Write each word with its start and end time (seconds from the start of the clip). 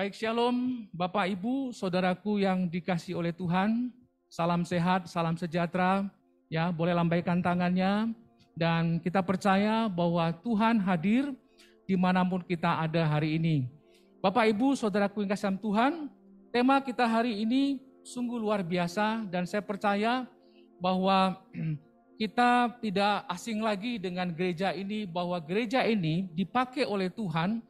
Baik 0.00 0.16
Shalom, 0.16 0.88
Bapak 0.96 1.28
Ibu, 1.28 1.76
Saudaraku 1.76 2.40
yang 2.40 2.72
dikasih 2.72 3.20
oleh 3.20 3.36
Tuhan. 3.36 3.92
Salam 4.32 4.64
sehat, 4.64 5.04
salam 5.12 5.36
sejahtera. 5.36 6.08
Ya, 6.48 6.72
boleh 6.72 6.96
lambaikan 6.96 7.44
tangannya. 7.44 8.08
Dan 8.56 8.96
kita 9.04 9.20
percaya 9.20 9.92
bahwa 9.92 10.32
Tuhan 10.40 10.80
hadir 10.80 11.36
di 11.84 12.00
mana 12.00 12.24
pun 12.24 12.40
kita 12.40 12.80
ada 12.80 13.04
hari 13.04 13.36
ini. 13.36 13.68
Bapak 14.24 14.48
Ibu, 14.48 14.72
Saudaraku 14.72 15.20
yang 15.20 15.36
kasih 15.36 15.60
Tuhan, 15.60 16.08
tema 16.48 16.80
kita 16.80 17.04
hari 17.04 17.44
ini 17.44 17.84
sungguh 18.00 18.40
luar 18.40 18.64
biasa 18.64 19.28
dan 19.28 19.44
saya 19.44 19.60
percaya 19.60 20.24
bahwa 20.80 21.44
kita 22.24 22.72
tidak 22.80 23.28
asing 23.28 23.60
lagi 23.60 24.00
dengan 24.00 24.32
gereja 24.32 24.72
ini 24.72 25.04
bahwa 25.04 25.36
gereja 25.44 25.84
ini 25.84 26.24
dipakai 26.32 26.88
oleh 26.88 27.12
Tuhan 27.12 27.60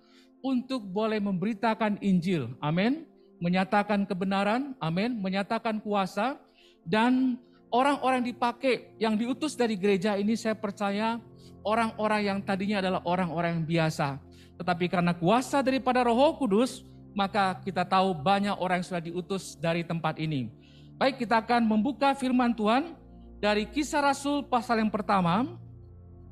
untuk 0.40 0.84
boleh 0.84 1.20
memberitakan 1.20 2.00
Injil. 2.00 2.52
Amin. 2.60 3.08
Menyatakan 3.40 4.04
kebenaran, 4.04 4.76
amin, 4.76 5.16
menyatakan 5.16 5.80
kuasa 5.80 6.36
dan 6.84 7.40
orang-orang 7.72 8.20
dipakai 8.20 8.92
yang 9.00 9.16
diutus 9.16 9.56
dari 9.56 9.80
gereja 9.80 10.20
ini 10.20 10.36
saya 10.36 10.52
percaya 10.52 11.16
orang-orang 11.64 12.20
yang 12.28 12.38
tadinya 12.44 12.84
adalah 12.84 13.00
orang-orang 13.08 13.60
yang 13.60 13.66
biasa. 13.66 14.20
Tetapi 14.60 14.92
karena 14.92 15.16
kuasa 15.16 15.64
daripada 15.64 16.04
Roh 16.04 16.36
Kudus, 16.36 16.84
maka 17.16 17.56
kita 17.64 17.80
tahu 17.88 18.12
banyak 18.12 18.54
orang 18.60 18.84
yang 18.84 18.88
sudah 18.92 19.02
diutus 19.02 19.56
dari 19.56 19.80
tempat 19.88 20.20
ini. 20.20 20.52
Baik, 21.00 21.24
kita 21.24 21.40
akan 21.40 21.64
membuka 21.64 22.12
firman 22.12 22.52
Tuhan 22.52 22.92
dari 23.40 23.64
Kisah 23.64 24.04
Rasul 24.04 24.44
pasal 24.44 24.84
yang 24.84 24.92
pertama 24.92 25.48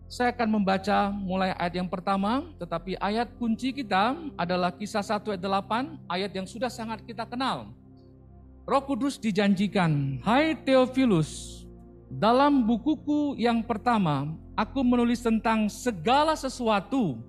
saya 0.09 0.33
akan 0.33 0.49
membaca 0.49 1.13
mulai 1.13 1.53
ayat 1.61 1.85
yang 1.85 1.89
pertama, 1.93 2.41
tetapi 2.57 2.97
ayat 2.97 3.29
kunci 3.37 3.77
kita 3.77 4.17
adalah 4.41 4.73
kisah 4.73 5.05
1 5.05 5.37
ayat 5.37 5.43
8, 5.45 6.09
ayat 6.09 6.33
yang 6.33 6.49
sudah 6.49 6.73
sangat 6.73 7.05
kita 7.05 7.29
kenal. 7.29 7.69
Roh 8.65 8.85
Kudus 8.89 9.21
dijanjikan, 9.21 10.17
Hai 10.25 10.57
Theophilus, 10.65 11.65
dalam 12.09 12.65
bukuku 12.65 13.37
yang 13.37 13.61
pertama, 13.61 14.33
aku 14.57 14.81
menulis 14.81 15.21
tentang 15.21 15.69
segala 15.69 16.33
sesuatu, 16.33 17.21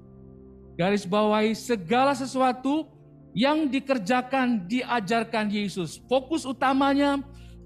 garis 0.80 1.04
bawahi 1.04 1.52
segala 1.52 2.16
sesuatu 2.16 2.88
yang 3.36 3.68
dikerjakan, 3.68 4.64
diajarkan 4.72 5.52
Yesus. 5.52 6.00
Fokus 6.08 6.48
utamanya 6.48 7.20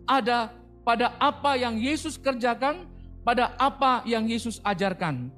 ada 0.10 0.58
pada 0.82 1.14
apa 1.22 1.54
yang 1.54 1.78
Yesus 1.78 2.18
kerjakan, 2.18 2.90
pada 3.24 3.56
apa 3.56 4.04
yang 4.04 4.28
Yesus 4.28 4.60
ajarkan. 4.64 5.32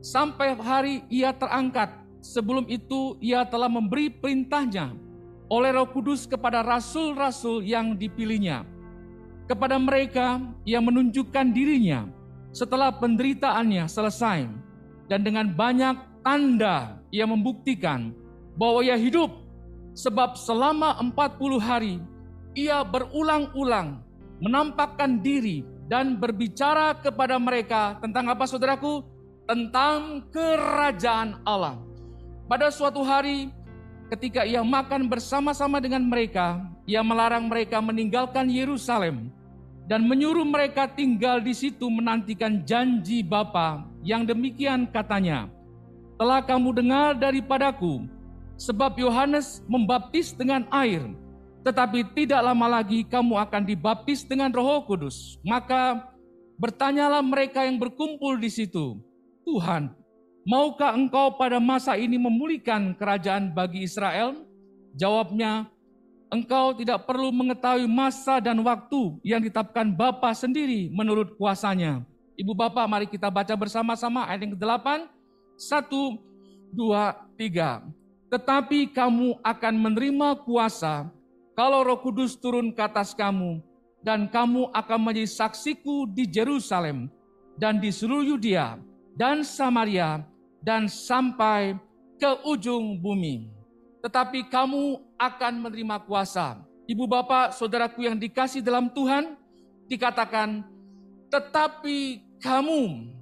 Sampai 0.00 0.56
hari 0.56 1.04
ia 1.12 1.32
terangkat, 1.32 1.92
sebelum 2.24 2.68
itu 2.68 3.16
ia 3.20 3.44
telah 3.48 3.68
memberi 3.68 4.08
perintahnya 4.12 4.96
oleh 5.50 5.74
roh 5.74 5.88
kudus 5.90 6.24
kepada 6.28 6.62
rasul-rasul 6.62 7.64
yang 7.66 7.98
dipilihnya. 7.98 8.64
Kepada 9.50 9.76
mereka 9.82 10.38
ia 10.62 10.78
menunjukkan 10.78 11.50
dirinya 11.50 12.06
setelah 12.54 12.94
penderitaannya 12.94 13.84
selesai. 13.90 14.46
Dan 15.10 15.26
dengan 15.26 15.50
banyak 15.50 16.22
tanda 16.22 17.02
ia 17.10 17.26
membuktikan 17.26 18.14
bahwa 18.54 18.86
ia 18.86 18.94
hidup. 18.94 19.42
Sebab 19.90 20.38
selama 20.38 21.02
40 21.02 21.58
hari 21.58 21.98
ia 22.54 22.86
berulang-ulang 22.86 24.06
menampakkan 24.38 25.18
diri 25.18 25.66
dan 25.90 26.14
berbicara 26.14 26.94
kepada 26.94 27.34
mereka 27.42 27.98
tentang 27.98 28.30
apa 28.30 28.46
saudaraku? 28.46 29.02
Tentang 29.50 30.30
kerajaan 30.30 31.42
Allah. 31.42 31.82
Pada 32.46 32.70
suatu 32.70 33.02
hari 33.02 33.50
ketika 34.14 34.46
ia 34.46 34.62
makan 34.62 35.10
bersama-sama 35.10 35.82
dengan 35.82 36.06
mereka, 36.06 36.62
ia 36.86 37.02
melarang 37.02 37.50
mereka 37.50 37.82
meninggalkan 37.82 38.46
Yerusalem 38.46 39.34
dan 39.90 40.06
menyuruh 40.06 40.46
mereka 40.46 40.86
tinggal 40.86 41.42
di 41.42 41.50
situ 41.50 41.90
menantikan 41.90 42.62
janji 42.62 43.26
Bapa 43.26 43.82
yang 44.06 44.22
demikian 44.22 44.86
katanya, 44.86 45.50
telah 46.14 46.38
kamu 46.38 46.70
dengar 46.70 47.18
daripadaku, 47.18 48.06
sebab 48.54 48.94
Yohanes 48.94 49.66
membaptis 49.66 50.30
dengan 50.30 50.62
air, 50.70 51.02
tetapi 51.60 52.16
tidak 52.16 52.40
lama 52.40 52.80
lagi 52.80 53.04
kamu 53.04 53.36
akan 53.36 53.62
dibaptis 53.68 54.24
dengan 54.24 54.48
Roh 54.48 54.84
Kudus. 54.88 55.36
Maka 55.44 56.08
bertanyalah 56.56 57.20
mereka 57.20 57.64
yang 57.64 57.76
berkumpul 57.76 58.40
di 58.40 58.48
situ, 58.48 58.96
Tuhan, 59.44 59.92
maukah 60.48 60.96
engkau 60.96 61.36
pada 61.36 61.60
masa 61.60 61.96
ini 62.00 62.16
memulihkan 62.16 62.96
kerajaan 62.96 63.52
bagi 63.52 63.84
Israel? 63.84 64.40
Jawabnya, 64.96 65.68
engkau 66.32 66.72
tidak 66.72 67.04
perlu 67.04 67.28
mengetahui 67.30 67.84
masa 67.90 68.40
dan 68.40 68.56
waktu 68.64 69.20
yang 69.20 69.44
ditetapkan 69.44 69.92
Bapa 69.92 70.32
sendiri 70.32 70.88
menurut 70.90 71.36
kuasanya. 71.36 72.02
Ibu 72.40 72.56
Bapak, 72.56 72.88
mari 72.88 73.04
kita 73.04 73.28
baca 73.28 73.52
bersama-sama 73.52 74.24
ayat 74.24 74.48
yang 74.48 74.56
ke-8. 74.56 75.04
Satu, 75.60 76.16
dua, 76.72 77.12
tiga. 77.36 77.84
Tetapi 78.32 78.96
kamu 78.96 79.42
akan 79.44 79.74
menerima 79.76 80.40
kuasa 80.48 81.12
kalau 81.60 81.84
Roh 81.84 82.00
Kudus 82.00 82.40
turun 82.40 82.72
ke 82.72 82.80
atas 82.80 83.12
kamu, 83.12 83.60
dan 84.00 84.32
kamu 84.32 84.72
akan 84.72 84.96
menjadi 84.96 85.28
saksiku 85.28 86.08
di 86.08 86.24
Jerusalem 86.24 87.12
dan 87.60 87.76
di 87.76 87.92
seluruh 87.92 88.32
Yudea 88.32 88.80
dan 89.12 89.44
Samaria 89.44 90.24
dan 90.64 90.88
sampai 90.88 91.76
ke 92.16 92.32
ujung 92.48 92.96
bumi. 92.96 93.52
Tetapi 94.00 94.48
kamu 94.48 95.04
akan 95.20 95.52
menerima 95.60 96.00
kuasa. 96.08 96.64
Ibu 96.88 97.04
bapak, 97.04 97.52
saudaraku 97.52 98.08
yang 98.08 98.16
dikasih 98.16 98.64
dalam 98.64 98.88
Tuhan, 98.88 99.36
dikatakan, 99.84 100.64
tetapi 101.28 102.24
kamu, 102.40 103.12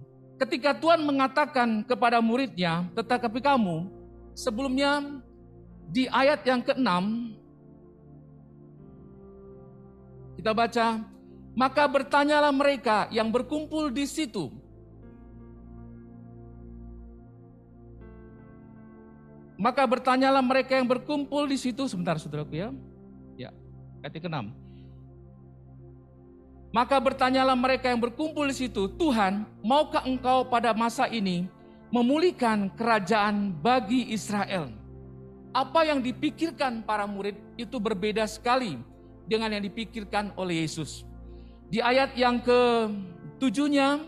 ketika 0.47 0.79
Tuhan 0.79 1.03
mengatakan 1.03 1.83
kepada 1.83 2.23
muridnya, 2.23 2.87
tetapi 2.95 3.43
kamu, 3.43 3.91
sebelumnya 4.39 5.19
di 5.91 6.07
ayat 6.07 6.47
yang 6.47 6.63
ke-6, 6.63 6.87
kita 10.39 10.55
baca, 10.55 11.03
maka 11.59 11.83
bertanyalah 11.91 12.55
mereka 12.55 13.11
yang 13.11 13.27
berkumpul 13.27 13.91
di 13.91 14.07
situ. 14.07 14.55
Maka 19.59 19.83
bertanyalah 19.83 20.39
mereka 20.39 20.79
yang 20.79 20.87
berkumpul 20.87 21.51
di 21.51 21.59
situ, 21.59 21.91
sebentar 21.91 22.15
saudaraku 22.23 22.55
ya. 22.55 22.71
Ya, 23.35 23.51
ayat 24.07 24.15
ke-6. 24.15 24.55
Maka 26.71 26.97
bertanyalah 27.03 27.59
mereka 27.59 27.91
yang 27.91 27.99
berkumpul 27.99 28.47
di 28.47 28.55
situ, 28.55 28.87
Tuhan, 28.95 29.43
maukah 29.67 30.07
engkau 30.07 30.47
pada 30.47 30.71
masa 30.71 31.11
ini 31.11 31.51
memulihkan 31.91 32.71
kerajaan 32.79 33.51
bagi 33.59 34.15
Israel? 34.15 34.71
Apa 35.51 35.83
yang 35.83 35.99
dipikirkan 35.99 36.87
para 36.87 37.11
murid 37.11 37.35
itu 37.59 37.83
berbeda 37.83 38.23
sekali 38.31 38.79
dengan 39.29 39.53
yang 39.53 39.63
dipikirkan 39.63 40.33
oleh 40.35 40.65
Yesus. 40.65 41.05
Di 41.69 41.85
ayat 41.85 42.17
yang 42.17 42.41
ke 42.41 42.89
tujuhnya, 43.37 44.01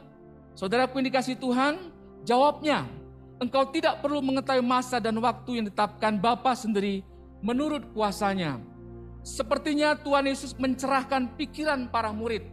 saudara 0.57 0.89
yang 0.89 1.05
dikasih 1.07 1.37
Tuhan, 1.37 1.93
jawabnya, 2.25 2.89
engkau 3.37 3.69
tidak 3.69 4.01
perlu 4.01 4.25
mengetahui 4.25 4.65
masa 4.65 4.97
dan 4.97 5.15
waktu 5.21 5.61
yang 5.61 5.65
ditetapkan 5.69 6.17
Bapa 6.17 6.57
sendiri 6.57 7.05
menurut 7.45 7.85
kuasanya. 7.93 8.59
Sepertinya 9.21 9.93
Tuhan 10.01 10.25
Yesus 10.25 10.57
mencerahkan 10.57 11.37
pikiran 11.37 11.93
para 11.93 12.09
murid. 12.09 12.49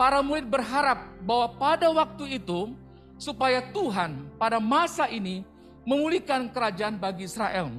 Para 0.00 0.24
murid 0.24 0.48
berharap 0.48 1.04
bahwa 1.24 1.52
pada 1.60 1.88
waktu 1.92 2.40
itu, 2.40 2.72
supaya 3.16 3.64
Tuhan 3.72 4.28
pada 4.36 4.60
masa 4.60 5.08
ini 5.08 5.44
memulihkan 5.88 6.52
kerajaan 6.52 6.96
bagi 7.00 7.24
Israel. 7.28 7.72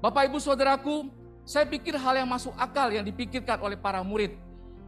Bapak 0.00 0.28
ibu 0.28 0.36
saudaraku, 0.36 1.08
saya 1.44 1.68
pikir 1.68 2.00
hal 2.00 2.16
yang 2.16 2.28
masuk 2.28 2.56
akal 2.56 2.88
yang 2.88 3.04
dipikirkan 3.04 3.60
oleh 3.60 3.76
para 3.76 4.00
murid. 4.00 4.32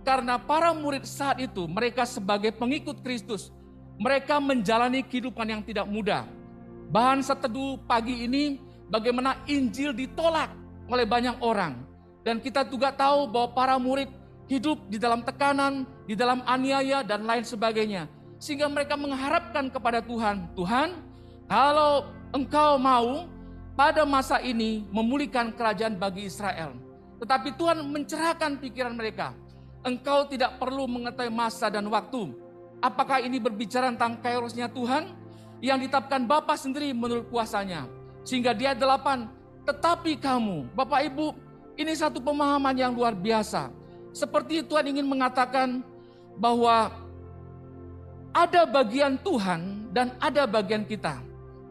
Karena 0.00 0.40
para 0.40 0.72
murid 0.72 1.04
saat 1.04 1.36
itu, 1.38 1.68
mereka 1.68 2.08
sebagai 2.08 2.48
pengikut 2.56 3.04
Kristus, 3.04 3.52
mereka 4.00 4.40
menjalani 4.40 5.04
kehidupan 5.04 5.44
yang 5.44 5.62
tidak 5.62 5.84
mudah. 5.84 6.24
Bahan 6.88 7.20
seteduh 7.20 7.76
pagi 7.84 8.24
ini, 8.24 8.56
bagaimana 8.88 9.42
Injil 9.44 9.92
ditolak 9.92 10.48
oleh 10.88 11.04
banyak 11.04 11.36
orang. 11.44 11.76
Dan 12.24 12.40
kita 12.40 12.66
juga 12.66 12.94
tahu 12.94 13.28
bahwa 13.28 13.48
para 13.52 13.76
murid 13.76 14.08
hidup 14.46 14.78
di 14.86 14.96
dalam 14.96 15.26
tekanan, 15.26 15.84
di 16.06 16.14
dalam 16.14 16.42
aniaya, 16.46 17.02
dan 17.02 17.26
lain 17.26 17.42
sebagainya. 17.42 18.06
Sehingga 18.38 18.70
mereka 18.70 18.94
mengharapkan 18.94 19.66
kepada 19.68 19.98
Tuhan, 20.02 20.54
Tuhan, 20.54 20.88
kalau 21.50 22.10
engkau 22.30 22.78
mau, 22.78 23.26
pada 23.76 24.08
masa 24.08 24.40
ini 24.40 24.88
memulihkan 24.88 25.52
kerajaan 25.52 26.00
bagi 26.00 26.26
Israel. 26.26 26.72
Tetapi 27.20 27.54
Tuhan 27.60 27.84
mencerahkan 27.84 28.56
pikiran 28.56 28.96
mereka. 28.96 29.36
Engkau 29.84 30.26
tidak 30.26 30.58
perlu 30.58 30.88
mengetahui 30.88 31.30
masa 31.30 31.70
dan 31.70 31.86
waktu. 31.92 32.32
Apakah 32.82 33.22
ini 33.22 33.38
berbicara 33.38 33.92
tentang 33.92 34.18
kairosnya 34.18 34.66
Tuhan 34.72 35.14
yang 35.62 35.78
ditetapkan 35.78 36.24
Bapa 36.26 36.56
sendiri 36.58 36.90
menurut 36.96 37.28
kuasanya. 37.30 37.86
Sehingga 38.26 38.50
dia 38.50 38.74
delapan, 38.74 39.30
tetapi 39.62 40.18
kamu, 40.18 40.72
Bapak 40.74 41.06
Ibu, 41.12 41.26
Ini 41.76 41.92
satu 41.92 42.24
pemahaman 42.24 42.72
yang 42.72 42.96
luar 42.96 43.12
biasa. 43.12 43.68
Seperti 44.16 44.64
Tuhan 44.64 44.96
ingin 44.96 45.04
mengatakan 45.04 45.84
bahwa 46.40 46.88
ada 48.32 48.64
bagian 48.64 49.20
Tuhan 49.20 49.92
dan 49.92 50.16
ada 50.16 50.48
bagian 50.48 50.88
kita. 50.88 51.20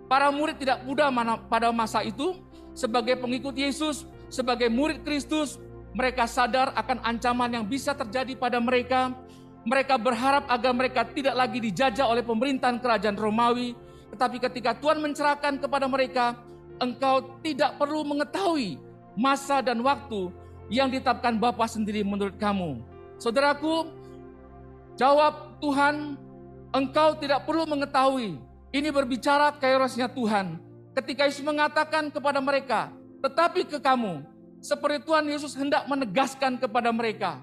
Para 0.06 0.30
murid 0.30 0.62
tidak 0.62 0.86
mudah 0.86 1.10
pada 1.50 1.74
masa 1.74 2.06
itu 2.06 2.38
sebagai 2.78 3.18
pengikut 3.18 3.58
Yesus, 3.58 4.06
sebagai 4.30 4.70
murid 4.70 5.02
Kristus, 5.02 5.58
mereka 5.96 6.28
sadar 6.28 6.76
akan 6.76 7.02
ancaman 7.02 7.50
yang 7.56 7.66
bisa 7.66 7.96
terjadi 7.96 8.36
pada 8.38 8.60
mereka. 8.62 9.16
Mereka 9.66 9.98
berharap 9.98 10.46
agar 10.46 10.78
mereka 10.78 11.02
tidak 11.10 11.34
lagi 11.34 11.58
dijajah 11.58 12.06
oleh 12.06 12.22
pemerintahan 12.22 12.78
kerajaan 12.78 13.18
Romawi, 13.18 13.74
tetapi 14.14 14.38
ketika 14.38 14.78
Tuhan 14.78 15.02
mencerahkan 15.02 15.58
kepada 15.58 15.90
mereka, 15.90 16.38
engkau 16.78 17.42
tidak 17.42 17.74
perlu 17.82 18.06
mengetahui 18.06 18.78
masa 19.18 19.66
dan 19.66 19.82
waktu 19.82 20.30
yang 20.70 20.92
ditetapkan 20.94 21.42
Bapa 21.42 21.66
sendiri 21.66 22.06
menurut 22.06 22.38
kamu. 22.38 22.78
Saudaraku, 23.18 23.90
jawab 25.00 25.58
Tuhan, 25.64 26.20
engkau 26.76 27.18
tidak 27.18 27.48
perlu 27.48 27.66
mengetahui. 27.66 28.38
Ini 28.76 28.92
berbicara 28.92 29.56
kairosnya 29.56 30.12
Tuhan. 30.12 30.60
Ketika 30.92 31.24
Yesus 31.32 31.40
mengatakan 31.48 32.12
kepada 32.12 32.44
mereka, 32.44 32.92
tetapi 33.24 33.64
ke 33.64 33.80
kamu, 33.80 34.28
seperti 34.60 35.08
Tuhan 35.08 35.24
Yesus 35.32 35.56
hendak 35.56 35.88
menegaskan 35.88 36.60
kepada 36.60 36.92
mereka, 36.92 37.40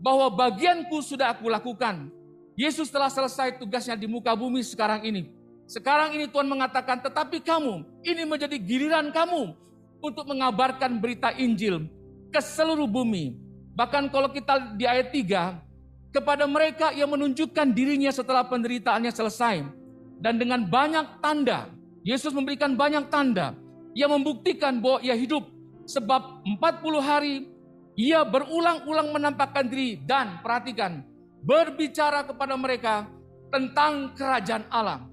bahwa 0.00 0.32
bagianku 0.32 1.04
sudah 1.04 1.36
aku 1.36 1.52
lakukan. 1.52 2.08
Yesus 2.56 2.88
telah 2.88 3.12
selesai 3.12 3.60
tugasnya 3.60 3.92
di 3.92 4.08
muka 4.08 4.32
bumi 4.32 4.64
sekarang 4.64 5.04
ini. 5.04 5.28
Sekarang 5.68 6.16
ini 6.16 6.24
Tuhan 6.24 6.48
mengatakan, 6.48 7.04
tetapi 7.04 7.44
kamu, 7.44 7.84
ini 8.00 8.24
menjadi 8.24 8.56
giliran 8.56 9.12
kamu 9.12 9.52
untuk 10.00 10.24
mengabarkan 10.32 10.96
berita 10.96 11.28
Injil 11.36 11.92
ke 12.32 12.40
seluruh 12.40 12.88
bumi. 12.88 13.36
Bahkan 13.76 14.08
kalau 14.08 14.32
kita 14.32 14.80
di 14.80 14.88
ayat 14.88 15.12
3, 15.12 15.60
kepada 16.08 16.48
mereka 16.48 16.88
yang 16.96 17.12
menunjukkan 17.12 17.68
dirinya 17.68 18.08
setelah 18.08 18.48
penderitaannya 18.48 19.12
selesai. 19.12 19.79
Dan 20.20 20.36
dengan 20.36 20.68
banyak 20.68 21.24
tanda, 21.24 21.72
Yesus 22.04 22.36
memberikan 22.36 22.76
banyak 22.76 23.08
tanda 23.08 23.56
yang 23.96 24.12
membuktikan 24.12 24.78
bahwa 24.78 25.00
ia 25.00 25.16
hidup. 25.16 25.48
Sebab 25.88 26.44
40 26.46 27.00
hari 27.02 27.50
ia 27.98 28.22
berulang-ulang 28.22 29.10
menampakkan 29.10 29.66
diri 29.66 29.98
dan 30.06 30.38
perhatikan, 30.44 31.02
berbicara 31.42 32.22
kepada 32.22 32.54
mereka 32.54 33.08
tentang 33.50 34.14
kerajaan 34.14 34.64
Allah. 34.70 35.04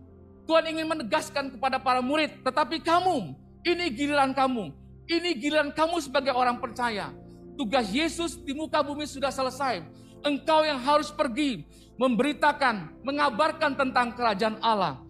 Tuhan 0.48 0.64
ingin 0.72 0.88
menegaskan 0.88 1.52
kepada 1.58 1.82
para 1.82 2.00
murid, 2.00 2.40
tetapi 2.46 2.80
kamu 2.80 3.36
ini 3.68 3.92
giliran 3.92 4.32
kamu. 4.32 4.72
Ini 5.08 5.36
giliran 5.40 5.72
kamu 5.76 6.04
sebagai 6.04 6.32
orang 6.36 6.60
percaya. 6.60 7.12
Tugas 7.60 7.92
Yesus 7.92 8.40
di 8.40 8.56
muka 8.56 8.80
bumi 8.80 9.04
sudah 9.04 9.34
selesai. 9.34 9.84
Engkau 10.24 10.64
yang 10.64 10.80
harus 10.80 11.12
pergi 11.12 11.68
memberitakan, 11.98 13.02
mengabarkan 13.02 13.74
tentang 13.74 14.14
kerajaan 14.14 14.58
Allah. 14.62 15.02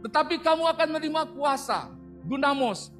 Tetapi 0.00 0.40
kamu 0.40 0.64
akan 0.64 0.88
menerima 0.96 1.22
kuasa, 1.36 1.92
dunamos. 2.24 2.92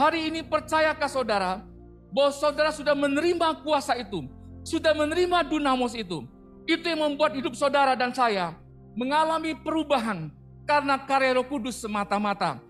Hari 0.00 0.32
ini 0.32 0.40
percayakah 0.40 1.08
saudara 1.08 1.60
bahwa 2.08 2.32
saudara 2.32 2.72
sudah 2.72 2.96
menerima 2.96 3.60
kuasa 3.60 3.92
itu, 4.00 4.24
sudah 4.64 4.96
menerima 4.96 5.44
dunamos 5.44 5.92
itu. 5.92 6.24
Itu 6.68 6.84
yang 6.84 7.00
membuat 7.04 7.32
hidup 7.36 7.56
saudara 7.56 7.96
dan 7.96 8.12
saya 8.12 8.52
mengalami 8.92 9.56
perubahan 9.56 10.28
karena 10.68 11.00
karya 11.00 11.36
Roh 11.36 11.48
Kudus 11.48 11.80
semata-mata. 11.80 12.60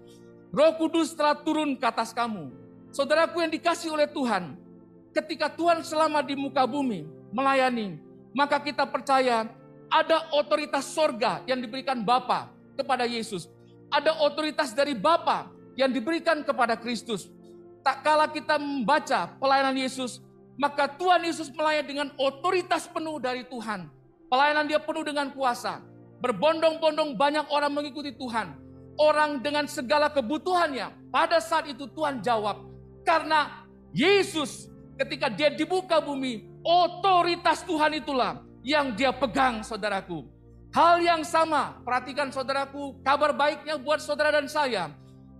Roh 0.55 0.75
Kudus 0.79 1.15
telah 1.15 1.35
turun 1.35 1.75
ke 1.75 1.83
atas 1.83 2.15
kamu. 2.15 2.55
Saudaraku 2.95 3.43
yang 3.43 3.51
dikasih 3.53 3.91
oleh 3.93 4.07
Tuhan, 4.07 4.57
ketika 5.13 5.51
Tuhan 5.51 5.83
selama 5.83 6.23
di 6.23 6.39
muka 6.39 6.65
bumi 6.65 7.05
melayani, 7.35 8.01
maka 8.33 8.63
kita 8.63 8.87
percaya 8.87 9.51
ada 9.89 10.29
otoritas 10.37 10.85
sorga 10.89 11.41
yang 11.49 11.61
diberikan 11.61 12.05
Bapa 12.05 12.53
kepada 12.77 13.09
Yesus. 13.09 13.49
Ada 13.89 14.21
otoritas 14.21 14.77
dari 14.77 14.93
Bapa 14.93 15.49
yang 15.77 15.89
diberikan 15.93 16.45
kepada 16.45 16.77
Kristus. 16.77 17.33
Tak 17.81 18.05
kala 18.05 18.29
kita 18.29 18.61
membaca 18.61 19.33
pelayanan 19.41 19.77
Yesus, 19.77 20.21
maka 20.61 20.91
Tuhan 20.93 21.25
Yesus 21.25 21.49
melayani 21.53 21.89
dengan 21.89 22.09
otoritas 22.21 22.85
penuh 22.91 23.17
dari 23.17 23.49
Tuhan. 23.49 23.89
Pelayanan 24.29 24.69
dia 24.69 24.77
penuh 24.77 25.05
dengan 25.09 25.33
kuasa. 25.33 25.81
Berbondong-bondong 26.21 27.17
banyak 27.17 27.47
orang 27.49 27.73
mengikuti 27.73 28.13
Tuhan 28.13 28.69
orang 28.99 29.39
dengan 29.41 29.65
segala 29.71 30.11
kebutuhannya. 30.11 31.09
Pada 31.09 31.39
saat 31.39 31.71
itu 31.71 31.87
Tuhan 31.95 32.21
jawab, 32.21 32.67
karena 33.07 33.65
Yesus 33.95 34.69
ketika 34.99 35.31
dia 35.31 35.49
di 35.55 35.65
muka 35.65 36.03
bumi, 36.03 36.45
otoritas 36.67 37.63
Tuhan 37.65 38.03
itulah 38.03 38.43
yang 38.63 38.95
dia 38.95 39.15
pegang 39.15 39.63
saudaraku. 39.63 40.27
Hal 40.75 41.01
yang 41.01 41.25
sama, 41.25 41.81
perhatikan 41.83 42.29
saudaraku, 42.29 43.01
kabar 43.01 43.33
baiknya 43.33 43.81
buat 43.81 44.05
saudara 44.05 44.35
dan 44.35 44.47
saya. 44.47 44.93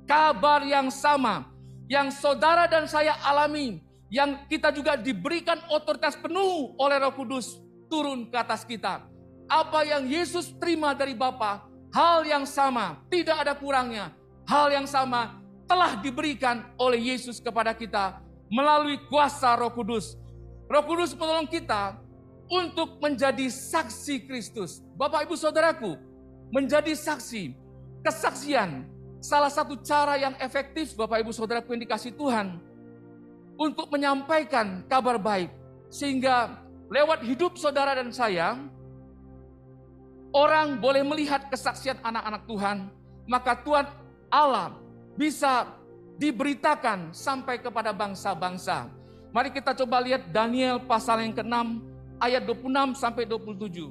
Kabar 0.09 0.65
yang 0.65 0.89
sama, 0.89 1.45
yang 1.85 2.09
saudara 2.09 2.65
dan 2.65 2.89
saya 2.89 3.13
alami, 3.21 3.85
yang 4.09 4.41
kita 4.49 4.73
juga 4.73 4.97
diberikan 4.97 5.61
otoritas 5.69 6.17
penuh 6.17 6.73
oleh 6.81 6.97
roh 6.97 7.13
kudus, 7.13 7.61
turun 7.93 8.33
ke 8.33 8.37
atas 8.41 8.65
kita. 8.65 9.05
Apa 9.49 9.85
yang 9.85 10.09
Yesus 10.09 10.57
terima 10.57 10.97
dari 10.97 11.13
Bapa, 11.13 11.69
Hal 11.89 12.29
yang 12.29 12.45
sama, 12.45 13.01
tidak 13.09 13.41
ada 13.41 13.57
kurangnya. 13.57 14.13
Hal 14.45 14.69
yang 14.69 14.85
sama 14.85 15.41
telah 15.65 15.97
diberikan 16.01 16.65
oleh 16.77 17.13
Yesus 17.13 17.41
kepada 17.41 17.73
kita 17.73 18.21
melalui 18.53 19.01
kuasa 19.09 19.57
Roh 19.57 19.73
Kudus. 19.73 20.17
Roh 20.69 20.85
Kudus 20.85 21.17
menolong 21.17 21.49
kita 21.49 21.97
untuk 22.49 22.97
menjadi 22.99 23.47
saksi 23.53 24.25
Kristus. 24.25 24.81
Bapak 24.97 25.29
Ibu 25.29 25.37
Saudaraku, 25.37 25.97
menjadi 26.49 26.97
saksi, 26.97 27.53
kesaksian 28.01 28.89
salah 29.21 29.53
satu 29.53 29.77
cara 29.85 30.17
yang 30.17 30.35
efektif 30.41 30.97
Bapak 30.97 31.21
Ibu 31.21 31.33
Saudaraku 31.35 31.77
yang 31.77 31.83
dikasih 31.85 32.17
Tuhan 32.17 32.57
untuk 33.59 33.91
menyampaikan 33.93 34.87
kabar 34.87 35.21
baik 35.21 35.51
sehingga 35.91 36.63
lewat 36.89 37.27
hidup 37.27 37.59
saudara 37.59 37.99
dan 37.99 38.09
saya 38.15 38.57
orang 40.33 40.79
boleh 40.79 41.03
melihat 41.05 41.49
kesaksian 41.49 41.99
anak-anak 42.05 42.43
Tuhan, 42.47 42.79
maka 43.27 43.53
Tuhan 43.61 43.87
Allah 44.29 44.77
bisa 45.17 45.75
diberitakan 46.21 47.11
sampai 47.11 47.59
kepada 47.59 47.91
bangsa-bangsa. 47.91 48.91
Mari 49.33 49.53
kita 49.53 49.77
coba 49.85 50.01
lihat 50.01 50.31
Daniel 50.33 50.81
pasal 50.83 51.25
yang 51.25 51.35
ke-6 51.37 51.55
ayat 52.19 52.43
26 52.45 52.99
sampai 52.99 53.25
27. 53.25 53.91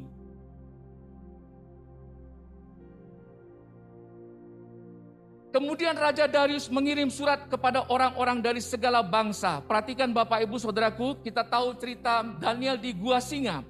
Kemudian 5.48 5.98
Raja 5.98 6.30
Darius 6.30 6.70
mengirim 6.70 7.10
surat 7.10 7.50
kepada 7.50 7.88
orang-orang 7.90 8.44
dari 8.44 8.62
segala 8.62 9.02
bangsa. 9.02 9.64
Perhatikan 9.66 10.14
Bapak 10.14 10.46
Ibu 10.46 10.62
Saudaraku, 10.62 11.18
kita 11.26 11.42
tahu 11.42 11.74
cerita 11.82 12.22
Daniel 12.38 12.78
di 12.78 12.94
Gua 12.94 13.18
Singa 13.18 13.66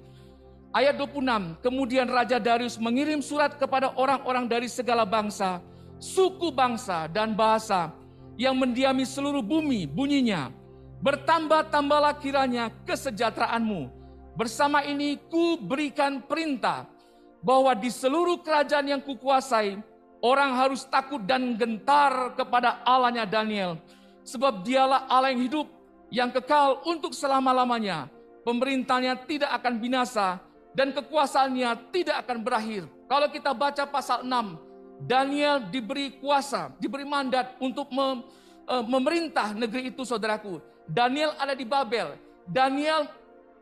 Ayat 0.68 1.00
26, 1.00 1.64
kemudian 1.64 2.04
Raja 2.04 2.36
Darius 2.36 2.76
mengirim 2.76 3.24
surat 3.24 3.56
kepada 3.56 3.96
orang-orang 3.96 4.44
dari 4.44 4.68
segala 4.68 5.08
bangsa, 5.08 5.64
suku 5.96 6.52
bangsa 6.52 7.08
dan 7.08 7.32
bahasa 7.32 7.88
yang 8.36 8.52
mendiami 8.52 9.08
seluruh 9.08 9.40
bumi 9.40 9.88
bunyinya. 9.88 10.52
Bertambah-tambahlah 11.00 12.20
kiranya 12.20 12.68
kesejahteraanmu. 12.84 13.97
Bersama 14.38 14.86
ini 14.86 15.18
ku 15.26 15.58
berikan 15.58 16.22
perintah 16.22 16.86
bahwa 17.42 17.74
di 17.74 17.90
seluruh 17.90 18.38
kerajaan 18.38 18.86
yang 18.86 19.02
kukuasai, 19.02 19.82
orang 20.22 20.54
harus 20.54 20.86
takut 20.86 21.18
dan 21.26 21.58
gentar 21.58 22.38
kepada 22.38 22.78
Allahnya 22.86 23.26
Daniel. 23.26 23.82
Sebab 24.22 24.62
dialah 24.62 25.10
Allah 25.10 25.34
yang 25.34 25.42
hidup, 25.42 25.66
yang 26.14 26.30
kekal 26.30 26.86
untuk 26.86 27.18
selama-lamanya. 27.18 28.06
Pemerintahnya 28.46 29.18
tidak 29.26 29.50
akan 29.58 29.74
binasa, 29.82 30.38
dan 30.70 30.94
kekuasaannya 30.94 31.90
tidak 31.90 32.22
akan 32.22 32.38
berakhir. 32.38 32.86
Kalau 33.10 33.26
kita 33.34 33.50
baca 33.50 33.90
pasal 33.90 34.22
6, 34.22 35.02
Daniel 35.02 35.66
diberi 35.66 36.14
kuasa, 36.22 36.70
diberi 36.78 37.02
mandat 37.02 37.58
untuk 37.58 37.90
mem, 37.90 38.22
uh, 38.70 38.84
memerintah 38.86 39.50
negeri 39.50 39.90
itu 39.90 40.06
saudaraku. 40.06 40.62
Daniel 40.86 41.34
ada 41.34 41.58
di 41.58 41.66
Babel. 41.66 42.14
Daniel 42.46 43.10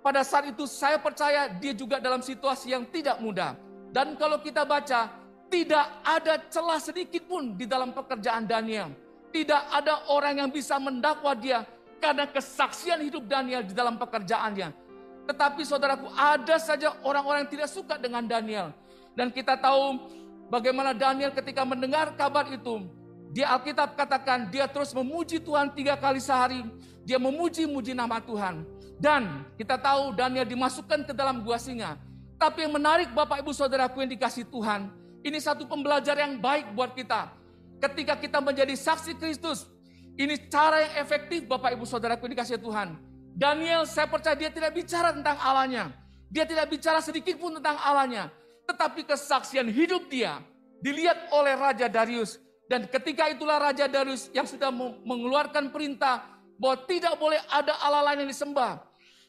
pada 0.07 0.23
saat 0.23 0.55
itu 0.55 0.71
saya 0.71 1.03
percaya 1.03 1.51
dia 1.51 1.75
juga 1.75 1.99
dalam 1.99 2.23
situasi 2.23 2.71
yang 2.71 2.87
tidak 2.87 3.19
mudah. 3.19 3.59
Dan 3.91 4.15
kalau 4.15 4.39
kita 4.39 4.63
baca, 4.63 5.11
tidak 5.51 5.87
ada 6.07 6.39
celah 6.47 6.79
sedikit 6.79 7.27
pun 7.27 7.59
di 7.59 7.67
dalam 7.67 7.91
pekerjaan 7.91 8.47
Daniel. 8.47 8.95
Tidak 9.35 9.63
ada 9.75 10.07
orang 10.15 10.47
yang 10.47 10.51
bisa 10.55 10.79
mendakwa 10.79 11.35
dia 11.35 11.67
karena 11.99 12.31
kesaksian 12.31 13.03
hidup 13.03 13.27
Daniel 13.27 13.67
di 13.67 13.75
dalam 13.75 13.99
pekerjaannya 13.99 14.87
tetapi 15.27 15.67
saudaraku, 15.67 16.07
ada 16.15 16.57
saja 16.63 16.95
orang-orang 17.03 17.45
yang 17.45 17.53
tidak 17.59 17.69
suka 17.69 17.99
dengan 17.99 18.23
Daniel. 18.23 18.71
Dan 19.19 19.35
kita 19.35 19.59
tahu 19.59 19.99
bagaimana 20.47 20.95
Daniel 20.95 21.35
ketika 21.35 21.67
mendengar 21.67 22.15
kabar 22.15 22.47
itu. 22.47 22.87
Di 23.35 23.43
Alkitab 23.43 23.99
katakan 23.99 24.49
dia 24.49 24.71
terus 24.71 24.95
memuji 24.95 25.43
Tuhan 25.43 25.75
tiga 25.75 25.99
kali 25.99 26.23
sehari. 26.23 26.63
dia 27.07 27.23
memuji-muji 27.23 27.95
nama 27.95 28.19
Tuhan. 28.19 28.67
Dan 28.97 29.45
kita 29.61 29.77
tahu 29.77 30.17
Daniel 30.17 30.49
dimasukkan 30.49 31.05
ke 31.05 31.13
dalam 31.13 31.45
gua 31.45 31.61
singa. 31.61 32.01
Tapi 32.37 32.69
yang 32.69 32.77
menarik 32.77 33.13
Bapak 33.13 33.41
Ibu 33.41 33.53
Saudaraku 33.53 34.05
yang 34.05 34.13
dikasih 34.13 34.49
Tuhan, 34.49 34.93
ini 35.25 35.39
satu 35.41 35.65
pembelajar 35.65 36.17
yang 36.21 36.37
baik 36.37 36.73
buat 36.77 36.93
kita. 36.93 37.33
Ketika 37.81 38.17
kita 38.17 38.39
menjadi 38.41 38.73
saksi 38.73 39.17
Kristus, 39.17 39.69
ini 40.17 40.37
cara 40.49 40.85
yang 40.85 40.95
efektif 41.01 41.45
Bapak 41.45 41.77
Ibu 41.77 41.85
Saudaraku 41.85 42.29
yang 42.29 42.35
dikasih 42.41 42.61
Tuhan. 42.61 42.97
Daniel 43.37 43.85
saya 43.85 44.09
percaya 44.09 44.33
dia 44.33 44.49
tidak 44.49 44.73
bicara 44.73 45.13
tentang 45.13 45.37
Allahnya. 45.41 45.93
Dia 46.33 46.49
tidak 46.49 46.73
bicara 46.73 47.05
sedikit 47.05 47.37
pun 47.37 47.57
tentang 47.61 47.77
Allahnya. 47.81 48.33
Tetapi 48.65 49.05
kesaksian 49.05 49.69
hidup 49.69 50.09
dia 50.09 50.41
dilihat 50.81 51.29
oleh 51.33 51.53
Raja 51.57 51.89
Darius. 51.89 52.41
Dan 52.67 52.89
ketika 52.89 53.31
itulah 53.31 53.61
Raja 53.61 53.87
Darius 53.87 54.33
yang 54.33 54.49
sudah 54.49 54.73
mengeluarkan 55.05 55.71
perintah 55.71 56.36
bahwa 56.57 56.77
tidak 56.89 57.15
boleh 57.21 57.41
ada 57.49 57.77
Allah 57.81 58.13
lain 58.13 58.27
yang 58.27 58.31
disembah. 58.33 58.81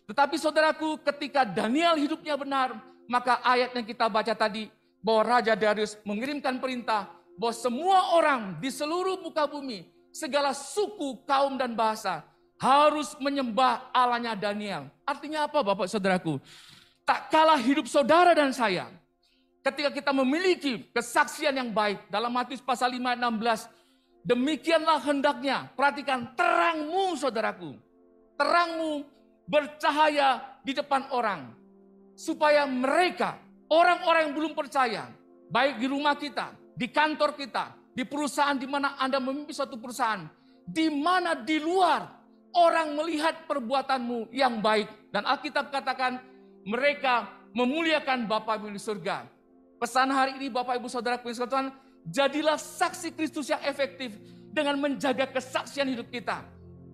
Tetapi 0.07 0.35
saudaraku 0.39 0.99
ketika 1.03 1.43
Daniel 1.43 1.99
hidupnya 1.99 2.39
benar, 2.39 2.79
maka 3.07 3.43
ayat 3.43 3.75
yang 3.75 3.83
kita 3.83 4.07
baca 4.07 4.31
tadi 4.31 4.71
bahwa 5.03 5.37
Raja 5.37 5.53
Darius 5.55 5.99
mengirimkan 6.07 6.59
perintah 6.59 7.11
bahwa 7.35 7.53
semua 7.53 8.15
orang 8.17 8.55
di 8.57 8.71
seluruh 8.71 9.19
muka 9.21 9.45
bumi, 9.45 9.87
segala 10.09 10.55
suku, 10.55 11.21
kaum 11.27 11.55
dan 11.55 11.75
bahasa 11.75 12.23
harus 12.57 13.13
menyembah 13.21 13.87
Allahnya 13.93 14.33
Daniel. 14.33 14.89
Artinya 15.05 15.45
apa 15.45 15.61
Bapak 15.61 15.85
Saudaraku? 15.85 16.41
Tak 17.07 17.31
kalah 17.31 17.55
hidup 17.61 17.87
saudara 17.87 18.35
dan 18.35 18.51
saya. 18.51 18.91
Ketika 19.63 19.91
kita 19.91 20.11
memiliki 20.11 20.91
kesaksian 20.91 21.55
yang 21.55 21.71
baik 21.71 22.03
dalam 22.11 22.31
Matius 22.31 22.59
pasal 22.59 22.91
5 22.91 22.99
ayat 22.99 23.19
16, 23.19 23.67
Demikianlah 24.27 24.99
hendaknya, 25.07 25.71
perhatikan 25.71 26.35
terangmu 26.35 27.15
saudaraku. 27.15 27.79
Terangmu 28.35 29.07
bercahaya 29.47 30.59
di 30.67 30.75
depan 30.75 31.07
orang. 31.15 31.55
Supaya 32.11 32.67
mereka, 32.67 33.39
orang-orang 33.71 34.27
yang 34.27 34.35
belum 34.35 34.51
percaya, 34.51 35.07
baik 35.47 35.79
di 35.79 35.87
rumah 35.87 36.19
kita, 36.19 36.51
di 36.75 36.91
kantor 36.91 37.39
kita, 37.39 37.71
di 37.95 38.03
perusahaan 38.03 38.59
di 38.59 38.67
mana 38.67 38.99
Anda 38.99 39.23
memimpin 39.23 39.55
suatu 39.55 39.79
perusahaan, 39.79 40.27
di 40.67 40.91
mana 40.91 41.31
di 41.31 41.63
luar 41.63 42.03
orang 42.51 42.99
melihat 42.99 43.47
perbuatanmu 43.47 44.35
yang 44.35 44.59
baik. 44.59 45.07
Dan 45.07 45.23
Alkitab 45.23 45.71
katakan 45.71 46.19
mereka 46.67 47.31
memuliakan 47.55 48.27
Bapa 48.27 48.59
Ibu 48.59 48.75
di 48.75 48.81
surga. 48.81 49.23
Pesan 49.79 50.11
hari 50.11 50.35
ini 50.35 50.51
Bapak 50.51 50.83
Ibu 50.83 50.91
Saudara 50.91 51.15
Tuhan, 51.15 51.71
Jadilah 52.07 52.55
saksi 52.55 53.11
Kristus 53.11 53.51
yang 53.51 53.59
efektif 53.67 54.15
dengan 54.55 54.79
menjaga 54.79 55.27
kesaksian 55.27 55.91
hidup 55.91 56.07
kita. 56.07 56.43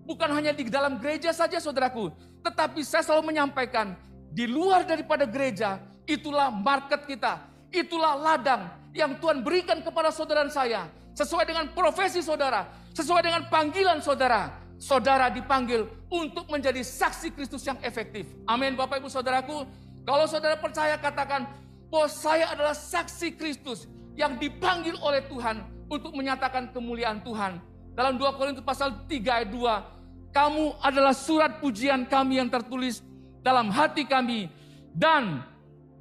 Bukan 0.04 0.28
hanya 0.34 0.52
di 0.52 0.68
dalam 0.68 1.00
gereja 1.00 1.32
saja 1.32 1.56
saudaraku, 1.56 2.12
tetapi 2.44 2.84
saya 2.84 3.00
selalu 3.00 3.32
menyampaikan 3.32 3.96
di 4.34 4.44
luar 4.44 4.84
daripada 4.84 5.24
gereja, 5.24 5.80
itulah 6.04 6.52
market 6.52 7.08
kita, 7.08 7.40
itulah 7.72 8.18
ladang 8.18 8.68
yang 8.92 9.16
Tuhan 9.16 9.40
berikan 9.40 9.80
kepada 9.80 10.12
saudara 10.12 10.44
saya. 10.52 10.90
Sesuai 11.14 11.46
dengan 11.46 11.70
profesi 11.70 12.20
saudara, 12.20 12.66
sesuai 12.92 13.22
dengan 13.22 13.42
panggilan 13.46 14.02
saudara. 14.02 14.50
Saudara 14.74 15.30
dipanggil 15.30 15.86
untuk 16.10 16.50
menjadi 16.50 16.82
saksi 16.82 17.32
Kristus 17.32 17.62
yang 17.64 17.78
efektif. 17.80 18.26
Amin 18.50 18.74
Bapak 18.74 18.98
Ibu 19.00 19.08
Saudaraku. 19.08 19.64
Kalau 20.02 20.26
saudara 20.26 20.58
percaya 20.58 20.98
katakan, 20.98 21.46
bahwa 21.94 22.10
saya 22.10 22.50
adalah 22.50 22.74
saksi 22.74 23.38
Kristus 23.38 23.86
yang 24.14 24.38
dipanggil 24.38 24.94
oleh 25.02 25.22
Tuhan 25.26 25.62
untuk 25.90 26.14
menyatakan 26.14 26.70
kemuliaan 26.70 27.22
Tuhan. 27.22 27.58
Dalam 27.94 28.18
2 28.18 28.38
Korintus 28.38 28.66
pasal 28.66 29.06
3 29.06 29.38
ayat 29.42 29.50
2, 29.50 30.34
kamu 30.34 30.64
adalah 30.82 31.14
surat 31.14 31.62
pujian 31.62 32.06
kami 32.10 32.42
yang 32.42 32.50
tertulis 32.50 33.02
dalam 33.44 33.70
hati 33.70 34.02
kami 34.02 34.50
dan 34.90 35.46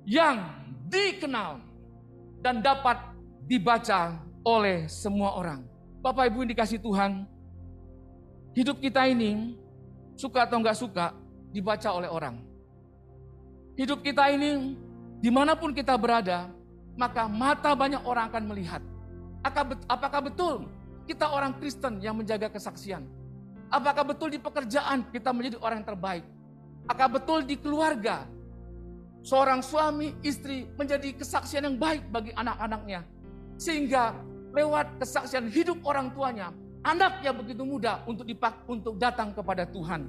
yang 0.05 0.41
dikenal 0.89 1.61
dan 2.41 2.61
dapat 2.65 2.97
dibaca 3.45 4.17
oleh 4.41 4.89
semua 4.89 5.37
orang. 5.37 5.61
Bapak 6.01 6.33
Ibu 6.33 6.43
yang 6.43 6.51
dikasih 6.57 6.81
Tuhan, 6.81 7.29
hidup 8.57 8.81
kita 8.81 9.05
ini 9.07 9.55
suka 10.17 10.49
atau 10.49 10.59
enggak 10.59 10.77
suka 10.77 11.15
dibaca 11.53 11.89
oleh 11.93 12.09
orang. 12.09 12.41
Hidup 13.77 14.01
kita 14.01 14.33
ini 14.33 14.77
di 15.23 15.29
mana 15.31 15.55
pun 15.55 15.71
kita 15.71 15.95
berada, 15.95 16.51
maka 16.93 17.25
mata 17.25 17.73
banyak 17.73 18.01
orang 18.05 18.29
akan 18.29 18.43
melihat. 18.49 18.81
Apakah 19.89 20.21
betul 20.23 20.69
kita 21.09 21.27
orang 21.27 21.57
Kristen 21.59 21.99
yang 21.99 22.15
menjaga 22.15 22.47
kesaksian? 22.47 23.03
Apakah 23.73 24.05
betul 24.05 24.29
di 24.31 24.39
pekerjaan 24.39 25.09
kita 25.09 25.33
menjadi 25.33 25.57
orang 25.59 25.81
yang 25.81 25.89
terbaik? 25.89 26.23
Apakah 26.87 27.09
betul 27.17 27.39
di 27.43 27.55
keluarga 27.57 28.29
seorang 29.25 29.65
suami 29.65 30.13
istri 30.21 30.69
menjadi 30.77 31.15
kesaksian 31.17 31.65
yang 31.65 31.77
baik 31.81 32.07
bagi 32.13 32.31
anak-anaknya? 32.37 33.01
Sehingga 33.57 34.13
lewat 34.53 35.01
kesaksian 35.01 35.49
hidup 35.49 35.81
orang 35.83 36.13
tuanya, 36.13 36.53
anaknya 36.85 37.33
begitu 37.33 37.65
mudah 37.65 38.05
untuk 38.05 38.29
untuk 38.69 38.95
datang 39.01 39.33
kepada 39.33 39.65
Tuhan. 39.65 40.05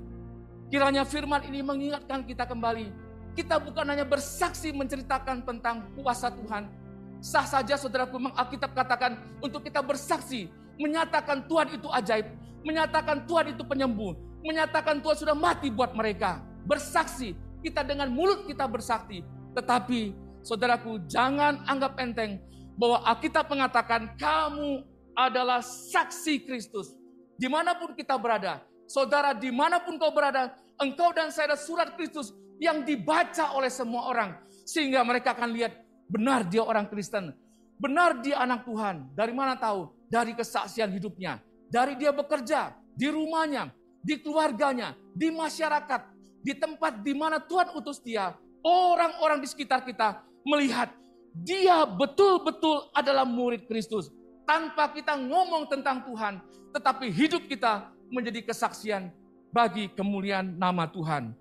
Kiranya 0.68 1.06
firman 1.08 1.42
ini 1.48 1.64
mengingatkan 1.64 2.26
kita 2.26 2.44
kembali 2.44 2.90
kita 3.34 3.58
bukan 3.58 3.82
hanya 3.90 4.06
bersaksi 4.06 4.70
menceritakan 4.70 5.42
tentang 5.42 5.90
kuasa 5.98 6.30
Tuhan. 6.30 6.70
Sah 7.18 7.42
saja 7.42 7.74
saudaraku 7.74 8.22
memang 8.22 8.34
katakan 8.70 9.18
untuk 9.42 9.66
kita 9.66 9.82
bersaksi. 9.82 10.46
Menyatakan 10.78 11.42
Tuhan 11.50 11.74
itu 11.74 11.90
ajaib. 11.90 12.30
Menyatakan 12.62 13.26
Tuhan 13.26 13.54
itu 13.54 13.62
penyembuh. 13.66 14.14
Menyatakan 14.46 15.02
Tuhan 15.02 15.16
sudah 15.18 15.36
mati 15.36 15.66
buat 15.68 15.92
mereka. 15.98 16.42
Bersaksi. 16.62 17.34
Kita 17.58 17.82
dengan 17.82 18.06
mulut 18.14 18.46
kita 18.46 18.70
bersaksi. 18.70 19.26
Tetapi 19.54 20.14
saudaraku 20.46 21.02
jangan 21.10 21.64
anggap 21.66 21.98
enteng 21.98 22.38
bahwa 22.78 23.02
Alkitab 23.02 23.50
mengatakan 23.50 24.14
kamu 24.14 24.86
adalah 25.14 25.62
saksi 25.62 26.46
Kristus. 26.46 26.94
Di 27.34 27.50
mana 27.50 27.74
pun 27.74 27.98
kita 27.98 28.14
berada, 28.14 28.62
saudara 28.86 29.34
di 29.34 29.50
mana 29.50 29.82
pun 29.82 29.98
kau 29.98 30.14
berada, 30.14 30.54
engkau 30.78 31.10
dan 31.10 31.34
saya 31.34 31.50
adalah 31.50 31.62
surat 31.62 31.88
Kristus 31.98 32.30
yang 32.58 32.82
dibaca 32.86 33.54
oleh 33.56 33.70
semua 33.70 34.10
orang. 34.10 34.30
Sehingga 34.64 35.04
mereka 35.04 35.36
akan 35.36 35.52
lihat 35.52 35.72
benar 36.08 36.46
dia 36.46 36.62
orang 36.64 36.88
Kristen. 36.88 37.34
Benar 37.78 38.22
dia 38.22 38.40
anak 38.40 38.64
Tuhan. 38.64 39.10
Dari 39.12 39.34
mana 39.34 39.58
tahu? 39.58 39.90
Dari 40.08 40.32
kesaksian 40.32 40.90
hidupnya. 40.94 41.42
Dari 41.68 41.98
dia 41.98 42.14
bekerja, 42.14 42.70
di 42.94 43.10
rumahnya, 43.10 43.74
di 43.98 44.14
keluarganya, 44.22 44.94
di 45.10 45.32
masyarakat, 45.34 46.00
di 46.44 46.52
tempat 46.54 47.02
di 47.02 47.12
mana 47.16 47.42
Tuhan 47.42 47.74
utus 47.74 47.98
dia. 47.98 48.36
Orang-orang 48.64 49.42
di 49.42 49.48
sekitar 49.50 49.82
kita 49.84 50.22
melihat 50.46 50.92
dia 51.34 51.82
betul-betul 51.84 52.88
adalah 52.94 53.26
murid 53.26 53.66
Kristus. 53.66 54.08
Tanpa 54.46 54.92
kita 54.92 55.16
ngomong 55.18 55.66
tentang 55.72 56.04
Tuhan, 56.04 56.38
tetapi 56.76 57.10
hidup 57.10 57.48
kita 57.48 57.90
menjadi 58.12 58.44
kesaksian 58.44 59.10
bagi 59.50 59.90
kemuliaan 59.90 60.54
nama 60.54 60.84
Tuhan. 60.86 61.32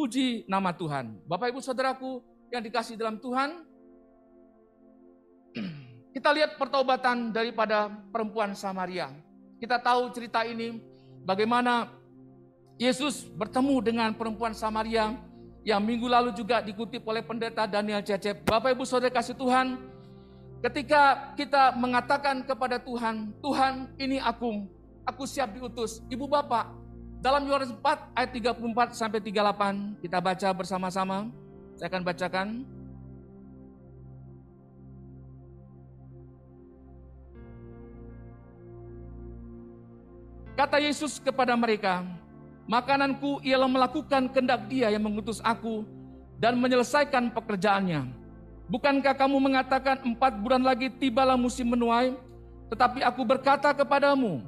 Puji 0.00 0.48
nama 0.48 0.72
Tuhan. 0.72 1.12
Bapak 1.28 1.52
Ibu 1.52 1.60
Saudaraku 1.60 2.24
yang 2.48 2.64
dikasih 2.64 2.96
dalam 2.96 3.20
Tuhan, 3.20 3.68
kita 6.16 6.32
lihat 6.32 6.56
pertobatan 6.56 7.28
daripada 7.36 7.92
perempuan 8.08 8.56
Samaria. 8.56 9.12
Kita 9.60 9.76
tahu 9.76 10.08
cerita 10.16 10.40
ini 10.48 10.80
bagaimana 11.20 11.92
Yesus 12.80 13.28
bertemu 13.28 13.76
dengan 13.84 14.08
perempuan 14.16 14.56
Samaria 14.56 15.20
yang 15.68 15.84
minggu 15.84 16.08
lalu 16.08 16.32
juga 16.32 16.64
dikutip 16.64 17.04
oleh 17.04 17.20
pendeta 17.20 17.68
Daniel 17.68 18.00
Cecep. 18.00 18.48
Bapak 18.48 18.72
Ibu 18.72 18.88
Saudara 18.88 19.12
kasih 19.12 19.36
Tuhan, 19.36 19.84
ketika 20.64 21.36
kita 21.36 21.76
mengatakan 21.76 22.40
kepada 22.48 22.80
Tuhan, 22.80 23.36
Tuhan 23.44 23.92
ini 24.00 24.16
aku, 24.16 24.64
aku 25.04 25.28
siap 25.28 25.52
diutus. 25.52 26.00
Ibu 26.08 26.24
Bapak, 26.24 26.79
dalam 27.20 27.44
Yohanes 27.44 27.72
4 27.76 28.16
ayat 28.16 28.30
34 28.32 28.96
sampai 28.96 29.20
38 29.20 30.00
kita 30.00 30.18
baca 30.18 30.48
bersama-sama. 30.56 31.28
Saya 31.76 31.88
akan 31.92 32.02
bacakan. 32.04 32.48
Kata 40.56 40.76
Yesus 40.76 41.16
kepada 41.16 41.56
mereka, 41.56 42.04
Makananku 42.70 43.42
ialah 43.42 43.66
melakukan 43.66 44.30
kendak 44.30 44.70
dia 44.70 44.94
yang 44.94 45.02
mengutus 45.02 45.42
aku 45.42 45.82
dan 46.38 46.54
menyelesaikan 46.54 47.34
pekerjaannya. 47.34 48.06
Bukankah 48.70 49.10
kamu 49.18 49.42
mengatakan 49.42 49.98
empat 50.06 50.38
bulan 50.38 50.62
lagi 50.62 50.86
tibalah 50.86 51.34
musim 51.34 51.66
menuai? 51.66 52.14
Tetapi 52.70 53.02
aku 53.02 53.26
berkata 53.26 53.74
kepadamu, 53.74 54.46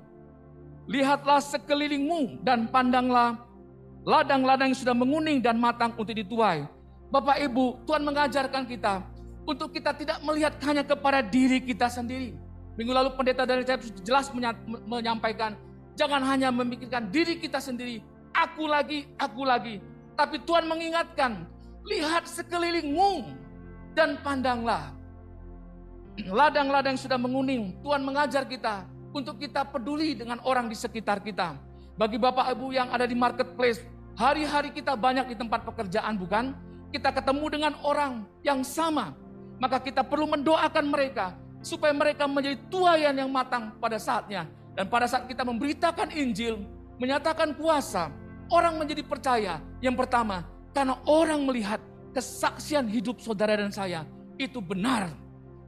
Lihatlah 0.90 1.38
sekelilingmu 1.38 2.42
dan 2.42 2.66
pandanglah 2.66 3.38
ladang-ladang 4.02 4.74
yang 4.74 4.78
sudah 4.78 4.94
menguning 4.94 5.38
dan 5.38 5.58
matang 5.58 5.94
untuk 5.94 6.14
dituai. 6.14 6.66
Bapak 7.12 7.38
Ibu, 7.38 7.86
Tuhan 7.86 8.02
mengajarkan 8.02 8.66
kita 8.66 9.04
untuk 9.46 9.70
kita 9.74 9.94
tidak 9.94 10.18
melihat 10.24 10.54
hanya 10.66 10.82
kepada 10.82 11.22
diri 11.22 11.62
kita 11.62 11.86
sendiri. 11.86 12.34
Minggu 12.74 12.92
lalu 12.92 13.12
pendeta 13.14 13.44
dari 13.44 13.68
saya 13.68 13.78
jelas 14.00 14.32
menyampaikan, 14.88 15.54
jangan 15.92 16.24
hanya 16.24 16.48
memikirkan 16.48 17.12
diri 17.12 17.36
kita 17.36 17.60
sendiri, 17.60 18.00
aku 18.32 18.64
lagi, 18.64 19.04
aku 19.20 19.44
lagi. 19.44 19.76
Tapi 20.16 20.40
Tuhan 20.40 20.64
mengingatkan, 20.64 21.44
lihat 21.84 22.24
sekelilingmu 22.24 23.28
dan 23.92 24.16
pandanglah. 24.24 24.88
Ladang-ladang 26.32 26.96
sudah 26.96 27.20
menguning, 27.20 27.76
Tuhan 27.84 28.00
mengajar 28.00 28.48
kita 28.48 28.88
untuk 29.12 29.38
kita 29.38 29.69
peduli 29.69 30.16
dengan 30.16 30.40
orang 30.42 30.66
di 30.66 30.76
sekitar 30.76 31.21
kita. 31.21 31.57
Bagi 31.95 32.16
Bapak 32.16 32.49
Ibu 32.57 32.73
yang 32.73 32.88
ada 32.88 33.04
di 33.04 33.12
marketplace, 33.12 33.85
hari-hari 34.16 34.73
kita 34.73 34.97
banyak 34.97 35.28
di 35.33 35.37
tempat 35.37 35.62
pekerjaan 35.69 36.16
bukan? 36.16 36.57
Kita 36.92 37.12
ketemu 37.12 37.47
dengan 37.49 37.73
orang 37.85 38.28
yang 38.45 38.61
sama, 38.64 39.16
maka 39.61 39.81
kita 39.81 40.04
perlu 40.04 40.28
mendoakan 40.28 40.85
mereka 40.88 41.37
supaya 41.64 41.92
mereka 41.92 42.28
menjadi 42.28 42.59
tuayan 42.69 43.16
yang 43.16 43.31
matang 43.33 43.73
pada 43.81 43.97
saatnya. 43.97 44.49
Dan 44.73 44.88
pada 44.88 45.04
saat 45.04 45.28
kita 45.28 45.45
memberitakan 45.45 46.12
Injil, 46.16 46.64
menyatakan 46.97 47.52
kuasa, 47.57 48.09
orang 48.49 48.81
menjadi 48.81 49.04
percaya. 49.04 49.61
Yang 49.85 50.04
pertama, 50.04 50.49
karena 50.73 50.97
orang 51.04 51.45
melihat 51.45 51.81
kesaksian 52.12 52.88
hidup 52.88 53.21
saudara 53.21 53.57
dan 53.57 53.73
saya 53.73 54.04
itu 54.37 54.61
benar. 54.61 55.12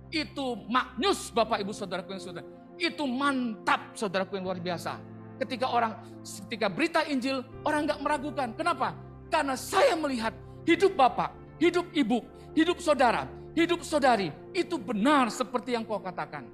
Itu 0.09 0.69
maknyus 0.71 1.33
Bapak 1.33 1.61
Ibu 1.61 1.73
Saudaraku 1.75 2.17
yang 2.17 2.23
saudara. 2.23 2.47
Itu 2.79 3.07
mantap 3.07 3.95
saudaraku 3.95 4.39
yang 4.39 4.51
luar 4.51 4.59
biasa. 4.59 4.99
Ketika 5.39 5.67
orang, 5.71 5.93
ketika 6.23 6.67
berita 6.71 7.01
Injil, 7.07 7.43
orang 7.67 7.87
nggak 7.91 8.01
meragukan. 8.03 8.49
Kenapa? 8.55 8.95
Karena 9.31 9.59
saya 9.59 9.99
melihat 9.99 10.35
hidup 10.63 10.95
Bapak, 10.95 11.35
hidup 11.59 11.87
Ibu, 11.91 12.23
hidup 12.55 12.79
saudara, 12.79 13.27
hidup 13.55 13.83
saudari, 13.83 14.31
itu 14.55 14.79
benar 14.79 15.31
seperti 15.31 15.75
yang 15.75 15.83
kau 15.83 15.99
katakan. 15.99 16.47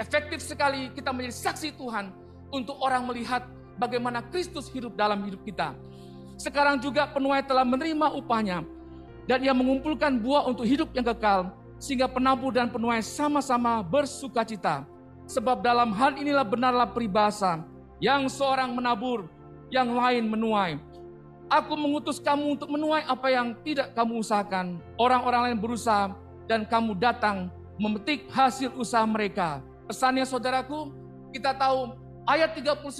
Efektif 0.00 0.40
sekali 0.42 0.90
kita 0.96 1.12
menjadi 1.12 1.50
saksi 1.50 1.76
Tuhan 1.76 2.10
untuk 2.50 2.78
orang 2.82 3.04
melihat 3.06 3.46
bagaimana 3.78 4.24
Kristus 4.32 4.66
hidup 4.72 4.96
dalam 4.98 5.22
hidup 5.28 5.44
kita. 5.46 5.76
Sekarang 6.40 6.80
juga 6.80 7.04
penuai 7.08 7.44
telah 7.44 7.68
menerima 7.68 8.16
upahnya 8.16 8.64
dan 9.28 9.44
ia 9.44 9.52
mengumpulkan 9.52 10.16
buah 10.18 10.48
untuk 10.48 10.64
hidup 10.64 10.88
yang 10.96 11.04
kekal 11.04 11.52
sehingga 11.76 12.08
penabur 12.08 12.52
dan 12.52 12.72
penuai 12.72 13.04
sama-sama 13.04 13.84
bersuka 13.84 14.44
cita. 14.44 14.88
Sebab 15.30 15.62
dalam 15.62 15.94
hal 15.94 16.18
inilah 16.18 16.42
benarlah 16.42 16.90
peribahasa 16.90 17.62
yang 18.02 18.26
seorang 18.26 18.74
menabur, 18.74 19.30
yang 19.70 19.94
lain 19.94 20.26
menuai. 20.26 20.82
Aku 21.46 21.78
mengutus 21.78 22.18
kamu 22.18 22.58
untuk 22.58 22.66
menuai 22.66 23.06
apa 23.06 23.30
yang 23.30 23.54
tidak 23.62 23.94
kamu 23.94 24.26
usahakan. 24.26 24.82
Orang-orang 24.98 25.54
lain 25.54 25.58
berusaha 25.62 26.10
dan 26.50 26.66
kamu 26.66 26.98
datang 26.98 27.46
memetik 27.78 28.26
hasil 28.34 28.74
usaha 28.74 29.06
mereka. 29.06 29.62
Pesannya 29.86 30.26
saudaraku, 30.26 30.90
kita 31.30 31.54
tahu 31.54 31.94
ayat 32.26 32.50
39 32.58 32.90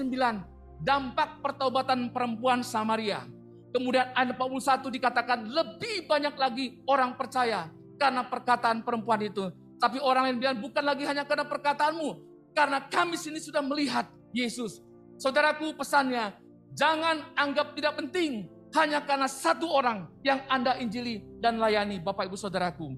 dampak 0.86 1.42
pertobatan 1.42 2.14
perempuan 2.14 2.62
Samaria. 2.62 3.26
Kemudian 3.74 4.06
ayat 4.14 4.38
41 4.38 4.86
dikatakan 4.86 5.50
lebih 5.50 6.06
banyak 6.06 6.34
lagi 6.38 6.78
orang 6.86 7.18
percaya 7.18 7.70
karena 7.98 8.22
perkataan 8.22 8.86
perempuan 8.86 9.18
itu. 9.18 9.50
Tapi 9.80 9.96
orang 9.98 10.28
yang 10.28 10.38
bilang 10.38 10.58
bukan 10.60 10.84
lagi 10.84 11.08
hanya 11.08 11.24
karena 11.24 11.48
perkataanmu. 11.48 12.10
Karena 12.52 12.84
kami 12.84 13.16
sini 13.16 13.40
sudah 13.40 13.64
melihat 13.64 14.06
Yesus. 14.36 14.84
Saudaraku 15.16 15.72
pesannya, 15.72 16.36
jangan 16.76 17.32
anggap 17.32 17.72
tidak 17.72 17.96
penting 17.96 18.44
hanya 18.76 19.02
karena 19.02 19.26
satu 19.26 19.66
orang 19.66 20.06
yang 20.22 20.44
Anda 20.46 20.78
injili 20.78 21.24
dan 21.40 21.58
layani 21.58 21.98
Bapak 21.98 22.28
Ibu 22.28 22.36
Saudaraku. 22.36 22.94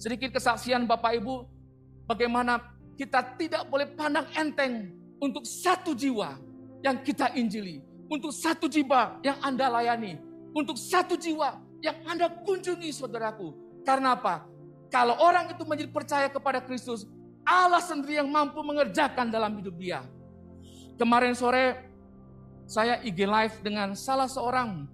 Sedikit 0.00 0.34
kesaksian 0.34 0.88
Bapak 0.88 1.20
Ibu, 1.22 1.46
bagaimana 2.08 2.58
kita 2.98 3.36
tidak 3.38 3.68
boleh 3.70 3.86
pandang 3.94 4.26
enteng 4.34 4.90
untuk 5.22 5.46
satu 5.46 5.94
jiwa 5.94 6.40
yang 6.82 6.98
kita 7.06 7.30
injili, 7.38 7.84
untuk 8.10 8.34
satu 8.34 8.66
jiwa 8.66 9.22
yang 9.22 9.38
Anda 9.38 9.70
layani, 9.70 10.18
untuk 10.50 10.74
satu 10.74 11.14
jiwa 11.14 11.62
yang 11.78 11.96
Anda 12.08 12.26
kunjungi 12.42 12.90
saudaraku. 12.90 13.54
Karena 13.86 14.18
apa? 14.18 14.46
Kalau 14.92 15.16
orang 15.16 15.48
itu 15.48 15.64
menjadi 15.64 15.88
percaya 15.88 16.28
kepada 16.28 16.60
Kristus, 16.60 17.08
Allah 17.42 17.80
sendiri 17.80 18.20
yang 18.20 18.28
mampu 18.28 18.60
mengerjakan 18.60 19.32
dalam 19.32 19.56
hidup 19.56 19.72
dia. 19.80 20.04
Kemarin 21.00 21.32
sore 21.32 21.80
saya 22.68 23.00
IG 23.00 23.24
live 23.24 23.56
dengan 23.64 23.96
salah 23.96 24.28
seorang 24.28 24.84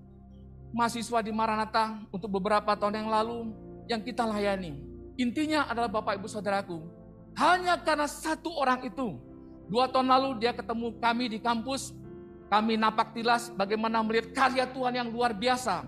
mahasiswa 0.71 1.19
di 1.21 1.35
Maranatha 1.35 1.99
untuk 2.15 2.31
beberapa 2.31 2.79
tahun 2.79 3.03
yang 3.05 3.11
lalu 3.11 3.51
yang 3.91 4.01
kita 4.01 4.23
layani. 4.23 4.79
Intinya 5.19 5.67
adalah 5.67 5.91
Bapak 5.91 6.23
Ibu 6.23 6.31
Saudaraku, 6.31 6.79
hanya 7.35 7.75
karena 7.83 8.07
satu 8.07 8.55
orang 8.55 8.87
itu 8.87 9.19
Dua 9.69 9.85
tahun 9.85 10.09
lalu 10.09 10.41
dia 10.41 10.57
ketemu 10.57 10.97
kami 10.97 11.25
di 11.29 11.39
kampus. 11.39 11.93
Kami 12.49 12.81
napak 12.81 13.13
tilas 13.13 13.53
bagaimana 13.53 14.01
melihat 14.01 14.33
karya 14.33 14.65
Tuhan 14.65 14.97
yang 14.97 15.09
luar 15.13 15.37
biasa. 15.37 15.85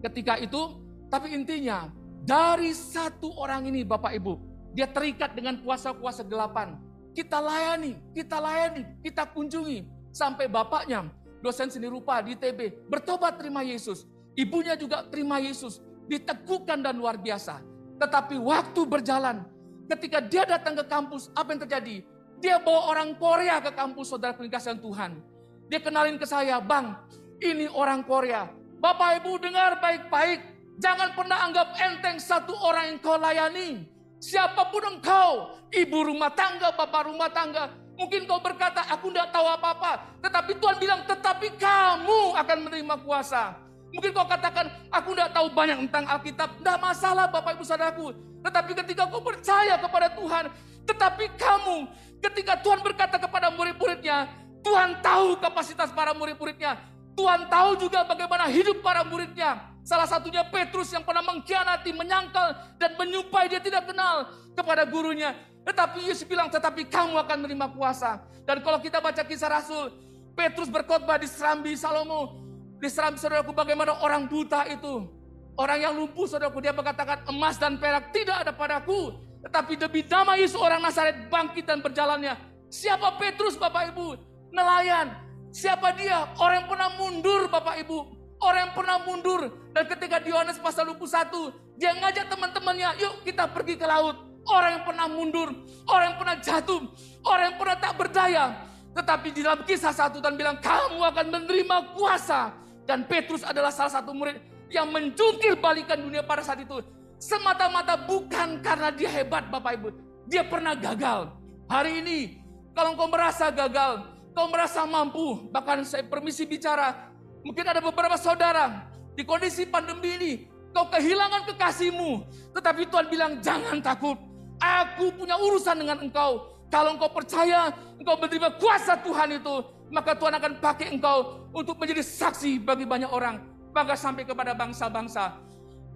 Ketika 0.00 0.40
itu, 0.40 0.80
tapi 1.12 1.36
intinya 1.36 1.92
dari 2.24 2.76
satu 2.76 3.32
orang 3.40 3.72
ini 3.72 3.80
Bapak 3.84 4.12
Ibu, 4.12 4.34
dia 4.76 4.86
terikat 4.86 5.32
dengan 5.34 5.58
kuasa-kuasa 5.64 6.22
gelapan. 6.22 6.76
Kita 7.10 7.42
layani, 7.42 7.98
kita 8.14 8.38
layani, 8.38 8.82
kita 9.02 9.26
kunjungi. 9.32 9.82
Sampai 10.10 10.50
bapaknya, 10.50 11.06
dosen 11.42 11.70
seni 11.70 11.86
rupa 11.86 12.18
di 12.22 12.34
TB, 12.34 12.90
bertobat 12.90 13.38
terima 13.38 13.62
Yesus. 13.62 14.06
Ibunya 14.34 14.74
juga 14.78 15.06
terima 15.06 15.42
Yesus. 15.42 15.82
Diteguhkan 16.10 16.82
dan 16.82 16.98
luar 16.98 17.18
biasa. 17.18 17.62
Tetapi 17.98 18.38
waktu 18.40 18.80
berjalan, 18.86 19.46
ketika 19.86 20.18
dia 20.22 20.42
datang 20.46 20.74
ke 20.78 20.84
kampus, 20.86 21.30
apa 21.34 21.54
yang 21.54 21.60
terjadi? 21.66 21.96
Dia 22.40 22.56
bawa 22.58 22.96
orang 22.96 23.10
Korea 23.20 23.60
ke 23.60 23.70
kampus 23.74 24.10
saudara 24.10 24.32
penikasian 24.32 24.80
Tuhan. 24.80 25.20
Dia 25.68 25.78
kenalin 25.78 26.16
ke 26.18 26.26
saya, 26.26 26.58
Bang, 26.58 26.96
ini 27.38 27.70
orang 27.70 28.02
Korea. 28.02 28.48
Bapak 28.80 29.20
Ibu 29.22 29.38
dengar 29.44 29.78
baik-baik. 29.78 30.49
Jangan 30.80 31.12
pernah 31.12 31.38
anggap 31.44 31.76
enteng 31.76 32.16
satu 32.16 32.56
orang 32.56 32.96
yang 32.96 32.98
kau 33.04 33.20
layani. 33.20 33.84
Siapa 34.20 34.68
pun 34.72 34.84
engkau, 34.84 35.60
ibu 35.72 35.98
rumah 36.08 36.32
tangga, 36.32 36.72
bapak 36.72 37.08
rumah 37.08 37.28
tangga. 37.28 37.68
Mungkin 38.00 38.24
kau 38.24 38.40
berkata, 38.40 38.88
aku 38.88 39.12
tidak 39.12 39.28
tahu 39.28 39.44
apa-apa. 39.44 40.20
Tetapi 40.24 40.56
Tuhan 40.56 40.76
bilang, 40.80 41.00
tetapi 41.04 41.52
kamu 41.60 42.20
akan 42.36 42.58
menerima 42.64 42.96
kuasa. 43.04 43.60
Mungkin 43.92 44.10
kau 44.16 44.24
katakan, 44.24 44.72
aku 44.88 45.12
tidak 45.12 45.36
tahu 45.36 45.46
banyak 45.52 45.84
tentang 45.84 46.04
Alkitab. 46.08 46.48
Tidak 46.56 46.78
masalah 46.80 47.28
Bapak 47.28 47.60
Ibu 47.60 47.64
Saudaraku. 47.64 48.16
Tetapi 48.40 48.72
ketika 48.84 49.04
kau 49.04 49.20
percaya 49.20 49.76
kepada 49.76 50.08
Tuhan, 50.16 50.44
tetapi 50.88 51.24
kamu 51.36 51.76
Ketika 52.20 52.60
Tuhan 52.60 52.84
berkata 52.84 53.16
kepada 53.16 53.48
murid-muridnya, 53.48 54.28
Tuhan 54.60 55.00
tahu 55.00 55.40
kapasitas 55.40 55.88
para 55.88 56.12
murid-muridnya. 56.12 56.76
Tuhan 57.16 57.48
tahu 57.48 57.80
juga 57.80 58.04
bagaimana 58.04 58.44
hidup 58.52 58.84
para 58.84 59.00
muridnya. 59.00 59.69
Salah 59.90 60.06
satunya 60.06 60.46
Petrus 60.46 60.94
yang 60.94 61.02
pernah 61.02 61.18
mengkhianati, 61.26 61.90
menyangkal, 61.90 62.54
dan 62.78 62.94
menyupai 62.94 63.50
dia 63.50 63.58
tidak 63.58 63.90
kenal 63.90 64.30
kepada 64.54 64.86
gurunya. 64.86 65.34
Tetapi 65.66 66.06
Yesus 66.06 66.22
bilang, 66.30 66.46
tetapi 66.46 66.86
kamu 66.86 67.18
akan 67.18 67.42
menerima 67.42 67.74
kuasa. 67.74 68.22
Dan 68.46 68.62
kalau 68.62 68.78
kita 68.78 69.02
baca 69.02 69.18
kisah 69.26 69.50
Rasul, 69.50 69.90
Petrus 70.38 70.70
berkhotbah 70.70 71.18
di 71.18 71.26
Serambi 71.26 71.74
Salomo. 71.74 72.38
Di 72.78 72.86
Serambi 72.86 73.18
saudaraku 73.18 73.50
bagaimana 73.50 73.98
orang 73.98 74.30
buta 74.30 74.62
itu. 74.70 75.10
Orang 75.58 75.82
yang 75.82 75.98
lumpuh 75.98 76.30
saudaraku, 76.30 76.62
dia 76.62 76.70
mengatakan 76.70 77.26
emas 77.26 77.58
dan 77.58 77.74
perak 77.74 78.14
tidak 78.14 78.46
ada 78.46 78.54
padaku. 78.54 79.18
Tetapi 79.42 79.74
demi 79.74 80.06
nama 80.06 80.38
Yesus 80.38 80.54
orang 80.54 80.86
Nazaret 80.86 81.26
bangkit 81.26 81.66
dan 81.66 81.82
berjalannya. 81.82 82.38
Siapa 82.70 83.18
Petrus 83.18 83.58
Bapak 83.58 83.90
Ibu? 83.90 84.14
Nelayan. 84.54 85.18
Siapa 85.50 85.98
dia? 85.98 86.30
Orang 86.38 86.62
yang 86.62 86.68
pernah 86.70 86.94
mundur 86.94 87.50
Bapak 87.50 87.82
Ibu. 87.82 88.19
Orang 88.40 88.60
yang 88.68 88.74
pernah 88.74 88.96
mundur. 89.04 89.40
Dan 89.76 89.84
ketika 89.84 90.16
di 90.18 90.32
Yohanes 90.32 90.56
pasal 90.56 90.88
21. 90.88 91.52
Dia 91.76 91.92
ngajak 91.96 92.26
teman-temannya. 92.32 92.88
Yuk 93.00 93.14
kita 93.28 93.48
pergi 93.52 93.76
ke 93.76 93.84
laut. 93.84 94.16
Orang 94.48 94.80
yang 94.80 94.84
pernah 94.84 95.06
mundur. 95.06 95.48
Orang 95.84 96.04
yang 96.12 96.18
pernah 96.18 96.36
jatuh. 96.40 96.80
Orang 97.20 97.44
yang 97.52 97.56
pernah 97.60 97.76
tak 97.76 97.92
berdaya. 98.00 98.44
Tetapi 98.90 99.28
di 99.30 99.40
dalam 99.46 99.62
kisah 99.62 99.94
satu 99.94 100.18
dan 100.18 100.34
bilang 100.34 100.58
kamu 100.58 100.98
akan 100.98 101.26
menerima 101.30 101.76
kuasa. 101.94 102.56
Dan 102.88 103.06
Petrus 103.06 103.46
adalah 103.46 103.70
salah 103.70 104.02
satu 104.02 104.10
murid 104.10 104.40
yang 104.72 104.90
menjungkir 104.90 105.54
balikan 105.60 106.00
dunia 106.00 106.24
pada 106.24 106.42
saat 106.42 106.64
itu. 106.64 106.80
Semata-mata 107.20 108.00
bukan 108.00 108.64
karena 108.64 108.88
dia 108.90 109.12
hebat 109.12 109.46
Bapak 109.52 109.76
Ibu. 109.76 109.88
Dia 110.26 110.42
pernah 110.42 110.72
gagal. 110.72 111.36
Hari 111.68 112.02
ini 112.02 112.40
kalau 112.74 112.96
kau 112.96 113.10
merasa 113.10 113.50
gagal, 113.52 114.08
kau 114.32 114.48
merasa 114.48 114.86
mampu, 114.86 115.50
bahkan 115.50 115.82
saya 115.84 116.06
permisi 116.06 116.46
bicara, 116.46 117.09
mungkin 117.42 117.64
ada 117.64 117.80
beberapa 117.80 118.16
saudara 118.16 118.88
di 119.16 119.22
kondisi 119.26 119.68
pandemi 119.68 120.16
ini, 120.16 120.32
kau 120.72 120.86
kehilangan 120.88 121.48
kekasihmu, 121.50 122.24
tetapi 122.56 122.88
Tuhan 122.88 123.06
bilang 123.10 123.32
jangan 123.42 123.82
takut, 123.82 124.16
aku 124.62 125.12
punya 125.16 125.36
urusan 125.36 125.76
dengan 125.80 125.98
engkau. 126.00 126.48
Kalau 126.70 126.94
engkau 126.94 127.10
percaya, 127.10 127.74
engkau 127.98 128.14
menerima 128.14 128.54
kuasa 128.62 128.94
Tuhan 129.02 129.42
itu, 129.42 129.54
maka 129.90 130.14
Tuhan 130.14 130.38
akan 130.38 130.52
pakai 130.62 130.94
engkau 130.94 131.50
untuk 131.50 131.74
menjadi 131.82 132.00
saksi 132.06 132.62
bagi 132.62 132.86
banyak 132.86 133.10
orang, 133.10 133.42
bahkan 133.74 133.98
sampai 133.98 134.22
kepada 134.22 134.54
bangsa-bangsa. 134.54 135.34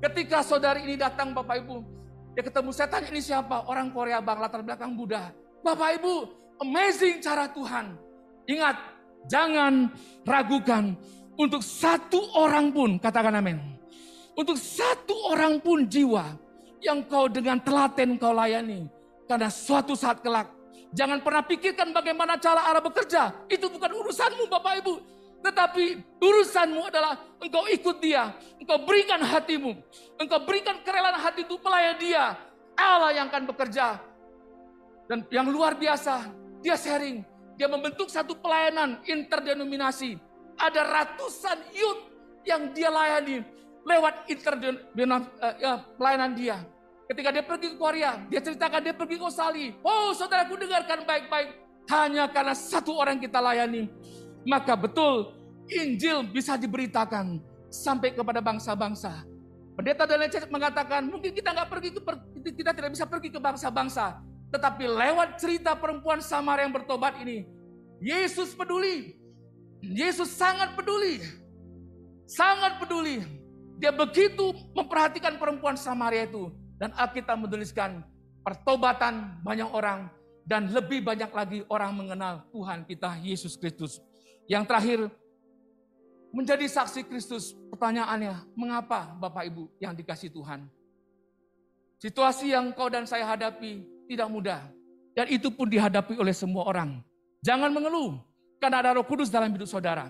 Ketika 0.03 0.43
saudari 0.43 0.83
ini 0.83 0.99
datang 0.99 1.31
Bapak 1.31 1.63
Ibu, 1.63 1.77
dia 2.35 2.43
ketemu 2.43 2.75
tanya 2.75 3.09
ini 3.15 3.23
siapa? 3.23 3.71
Orang 3.71 3.95
Korea 3.95 4.19
bang, 4.19 4.43
latar 4.43 4.67
belakang 4.67 4.99
Buddha. 4.99 5.31
Bapak 5.63 6.03
Ibu, 6.03 6.15
amazing 6.67 7.23
cara 7.23 7.47
Tuhan. 7.47 7.95
Ingat, 8.51 8.77
jangan 9.31 9.95
ragukan. 10.27 10.99
Untuk 11.35 11.67
satu 11.67 12.21
orang 12.39 12.71
pun, 12.71 12.97
katakan 13.03 13.35
amin. 13.35 13.59
Untuk 14.35 14.59
satu 14.59 15.15
orang 15.31 15.59
pun 15.59 15.87
jiwa 15.87 16.35
yang 16.83 17.03
kau 17.07 17.27
dengan 17.27 17.59
telaten 17.59 18.15
kau 18.19 18.35
layani. 18.35 18.87
Karena 19.25 19.49
suatu 19.49 19.97
saat 19.99 20.21
kelak, 20.21 20.51
jangan 20.95 21.23
pernah 21.25 21.43
pikirkan 21.43 21.91
bagaimana 21.91 22.39
cara 22.39 22.67
Allah 22.71 22.83
bekerja. 22.83 23.47
Itu 23.51 23.67
bukan 23.71 23.91
urusanmu 23.95 24.47
Bapak 24.47 24.75
Ibu. 24.85 24.95
Tetapi 25.45 25.85
urusanmu 26.25 26.89
adalah 26.89 27.21
engkau 27.43 27.69
ikut 27.69 27.97
dia. 28.01 28.33
Engkau 28.57 28.81
berikan 28.85 29.21
hatimu. 29.21 29.77
Engkau 30.17 30.41
berikan 30.45 30.81
kerelaan 30.81 31.21
hati 31.21 31.45
itu 31.45 31.57
melayani 31.61 31.99
dia. 32.01 32.33
Allah 32.75 33.11
yang 33.15 33.27
akan 33.31 33.45
bekerja. 33.49 34.01
Dan 35.05 35.23
yang 35.29 35.53
luar 35.53 35.77
biasa, 35.77 36.33
dia 36.65 36.75
sharing. 36.81 37.23
Dia 37.55 37.69
membentuk 37.69 38.09
satu 38.09 38.35
pelayanan 38.41 38.99
interdenominasi. 39.05 40.17
Ada 40.59 40.81
ratusan 40.87 41.59
youth 41.75 42.03
yang 42.47 42.71
dia 42.73 42.89
layani 42.93 43.43
lewat 43.85 44.29
interdenominasi 44.29 45.29
uh, 45.41 45.55
ya, 45.61 45.75
pelayanan 45.99 46.33
dia. 46.33 46.57
Ketika 47.05 47.29
dia 47.37 47.45
pergi 47.45 47.67
ke 47.73 47.77
Korea, 47.77 48.17
dia 48.33 48.41
ceritakan 48.41 48.81
dia 48.81 48.95
pergi 48.97 49.21
ke 49.21 49.25
Australia. 49.29 49.77
Oh 49.85 50.17
saudaraku 50.17 50.57
dengarkan 50.57 51.05
baik-baik. 51.05 51.49
Hanya 51.93 52.25
karena 52.33 52.57
satu 52.57 52.97
orang 52.97 53.21
kita 53.21 53.45
layani. 53.45 53.93
Maka 54.49 54.73
betul 54.73 55.37
Injil 55.69 56.25
bisa 56.29 56.57
diberitakan 56.57 57.41
sampai 57.69 58.13
kepada 58.13 58.41
bangsa-bangsa. 58.41 59.25
Pendeta 59.75 60.07
dan 60.07 60.23
mengatakan 60.55 61.03
mungkin 61.11 61.35
kita 61.35 61.51
nggak 61.51 61.67
pergi 61.67 61.91
ke 61.91 62.01
kita 62.55 62.71
tidak 62.71 62.91
bisa 62.95 63.05
pergi 63.11 63.29
ke 63.35 63.41
bangsa-bangsa, 63.43 64.23
tetapi 64.55 64.87
lewat 64.87 65.43
cerita 65.43 65.75
perempuan 65.75 66.23
Samar 66.23 66.63
yang 66.63 66.71
bertobat 66.71 67.19
ini, 67.19 67.43
Yesus 67.99 68.55
peduli. 68.55 69.19
Yesus 69.93 70.33
sangat 70.33 70.73
peduli. 70.73 71.21
Sangat 72.25 72.81
peduli. 72.81 73.21
Dia 73.77 73.93
begitu 73.93 74.57
memperhatikan 74.73 75.37
perempuan 75.37 75.77
Samaria 75.77 76.25
itu. 76.25 76.49
Dan 76.81 76.91
Alkitab 76.97 77.37
menuliskan 77.37 78.01
pertobatan 78.41 79.41
banyak 79.45 79.69
orang. 79.69 80.09
Dan 80.45 80.73
lebih 80.73 81.01
banyak 81.05 81.33
lagi 81.33 81.61
orang 81.73 81.93
mengenal 81.97 82.45
Tuhan 82.53 82.85
kita 82.89 83.21
Yesus 83.21 83.57
Kristus. 83.57 84.01
Yang 84.45 84.65
terakhir, 84.69 85.01
menjadi 86.35 86.67
saksi 86.67 87.07
Kristus. 87.07 87.55
Pertanyaannya, 87.71 88.53
mengapa 88.59 89.15
Bapak 89.17 89.47
Ibu 89.49 89.71
yang 89.79 89.95
dikasih 89.95 90.29
Tuhan? 90.35 90.67
Situasi 92.03 92.53
yang 92.53 92.75
kau 92.77 92.91
dan 92.93 93.09
saya 93.09 93.25
hadapi 93.25 93.87
tidak 94.11 94.29
mudah. 94.29 94.61
Dan 95.15 95.31
itu 95.31 95.49
pun 95.49 95.71
dihadapi 95.71 96.19
oleh 96.19 96.35
semua 96.35 96.67
orang. 96.67 97.01
Jangan 97.41 97.71
mengeluh, 97.71 98.19
karena 98.65 98.81
ada 98.81 98.97
roh 98.97 99.05
kudus 99.05 99.29
dalam 99.29 99.53
hidup 99.53 99.69
saudara. 99.69 100.09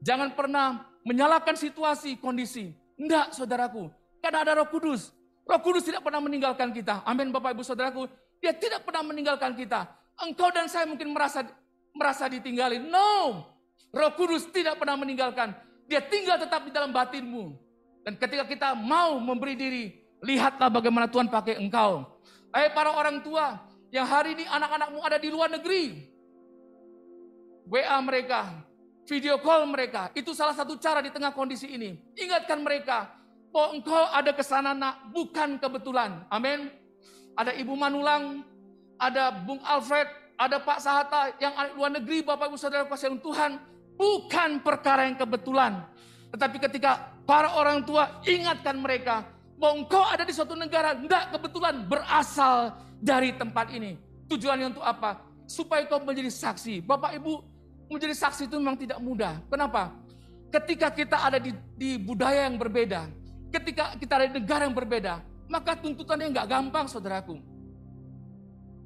Jangan 0.00 0.32
pernah 0.32 0.88
menyalahkan 1.04 1.52
situasi, 1.52 2.16
kondisi. 2.16 2.72
Enggak, 2.96 3.36
saudaraku. 3.36 3.92
Karena 4.24 4.40
ada 4.40 4.56
roh 4.56 4.68
kudus. 4.72 5.12
Roh 5.44 5.60
kudus 5.60 5.84
tidak 5.84 6.00
pernah 6.00 6.24
meninggalkan 6.24 6.72
kita. 6.72 7.04
Amin, 7.04 7.28
Bapak 7.28 7.52
Ibu 7.52 7.60
Saudaraku. 7.60 8.08
Dia 8.40 8.56
tidak 8.56 8.88
pernah 8.88 9.04
meninggalkan 9.04 9.52
kita. 9.52 9.84
Engkau 10.16 10.48
dan 10.48 10.64
saya 10.64 10.88
mungkin 10.88 11.12
merasa 11.12 11.44
merasa 11.92 12.24
ditinggalin. 12.24 12.88
No, 12.88 13.44
Roh 13.92 14.12
Kudus 14.16 14.48
tidak 14.48 14.80
pernah 14.80 14.96
meninggalkan. 14.96 15.52
Dia 15.84 16.00
tinggal 16.00 16.40
tetap 16.40 16.64
di 16.64 16.72
dalam 16.72 16.88
batinmu. 16.88 17.52
Dan 18.00 18.16
ketika 18.16 18.48
kita 18.48 18.68
mau 18.72 19.20
memberi 19.20 19.60
diri, 19.60 19.84
lihatlah 20.24 20.72
bagaimana 20.72 21.04
Tuhan 21.04 21.28
pakai 21.28 21.60
engkau. 21.60 22.16
Hai 22.48 22.72
para 22.72 22.96
orang 22.96 23.20
tua 23.20 23.60
yang 23.92 24.08
hari 24.08 24.40
ini 24.40 24.48
anak-anakmu 24.48 25.04
ada 25.04 25.20
di 25.20 25.28
luar 25.28 25.52
negeri. 25.52 26.13
WA 27.64 27.98
mereka, 28.04 28.64
video 29.08 29.40
call 29.40 29.64
mereka, 29.68 30.12
itu 30.12 30.36
salah 30.36 30.52
satu 30.52 30.76
cara 30.76 31.00
di 31.00 31.08
tengah 31.12 31.32
kondisi 31.32 31.68
ini. 31.68 31.96
Ingatkan 32.16 32.60
mereka 32.60 33.12
bahwa 33.54 33.78
engkau 33.78 34.04
ada 34.10 34.30
ke 34.34 34.42
sana 34.42 34.74
nak, 34.74 35.14
bukan 35.14 35.56
kebetulan. 35.56 36.26
Amin. 36.28 36.68
Ada 37.34 37.54
Ibu 37.54 37.74
Manulang, 37.74 38.42
ada 38.98 39.30
Bung 39.32 39.62
Alfred, 39.62 40.06
ada 40.34 40.58
Pak 40.58 40.78
Sahata 40.82 41.34
yang 41.38 41.54
luar 41.78 41.90
negeri, 41.94 42.22
Bapak 42.26 42.50
Ibu 42.50 42.58
Saudara 42.58 42.86
kasih 42.86 43.16
Tuhan, 43.22 43.58
bukan 43.94 44.58
perkara 44.62 45.06
yang 45.06 45.18
kebetulan. 45.18 45.86
Tetapi 46.34 46.58
ketika 46.58 47.14
para 47.22 47.54
orang 47.54 47.86
tua 47.86 48.20
ingatkan 48.26 48.74
mereka, 48.78 49.22
bahwa 49.54 49.86
engkau 49.86 50.02
ada 50.02 50.26
di 50.26 50.34
suatu 50.34 50.58
negara, 50.58 50.98
enggak 50.98 51.30
kebetulan 51.30 51.86
berasal 51.86 52.74
dari 52.98 53.30
tempat 53.38 53.70
ini. 53.70 53.94
Tujuannya 54.26 54.74
untuk 54.74 54.84
apa? 54.84 55.22
Supaya 55.46 55.86
kau 55.86 56.02
menjadi 56.02 56.32
saksi. 56.32 56.82
Bapak 56.82 57.14
Ibu, 57.22 57.53
menjadi 57.88 58.14
saksi 58.16 58.48
itu 58.48 58.56
memang 58.56 58.78
tidak 58.78 58.98
mudah. 59.00 59.40
Kenapa? 59.48 59.92
Ketika 60.50 60.88
kita 60.94 61.18
ada 61.18 61.38
di, 61.42 61.50
di 61.74 61.98
budaya 61.98 62.46
yang 62.46 62.56
berbeda, 62.56 63.10
ketika 63.50 63.98
kita 63.98 64.12
ada 64.22 64.26
di 64.30 64.34
negara 64.38 64.62
yang 64.66 64.76
berbeda, 64.76 65.22
maka 65.50 65.74
tuntutannya 65.78 66.30
enggak 66.30 66.46
gampang 66.46 66.86
saudaraku. 66.86 67.38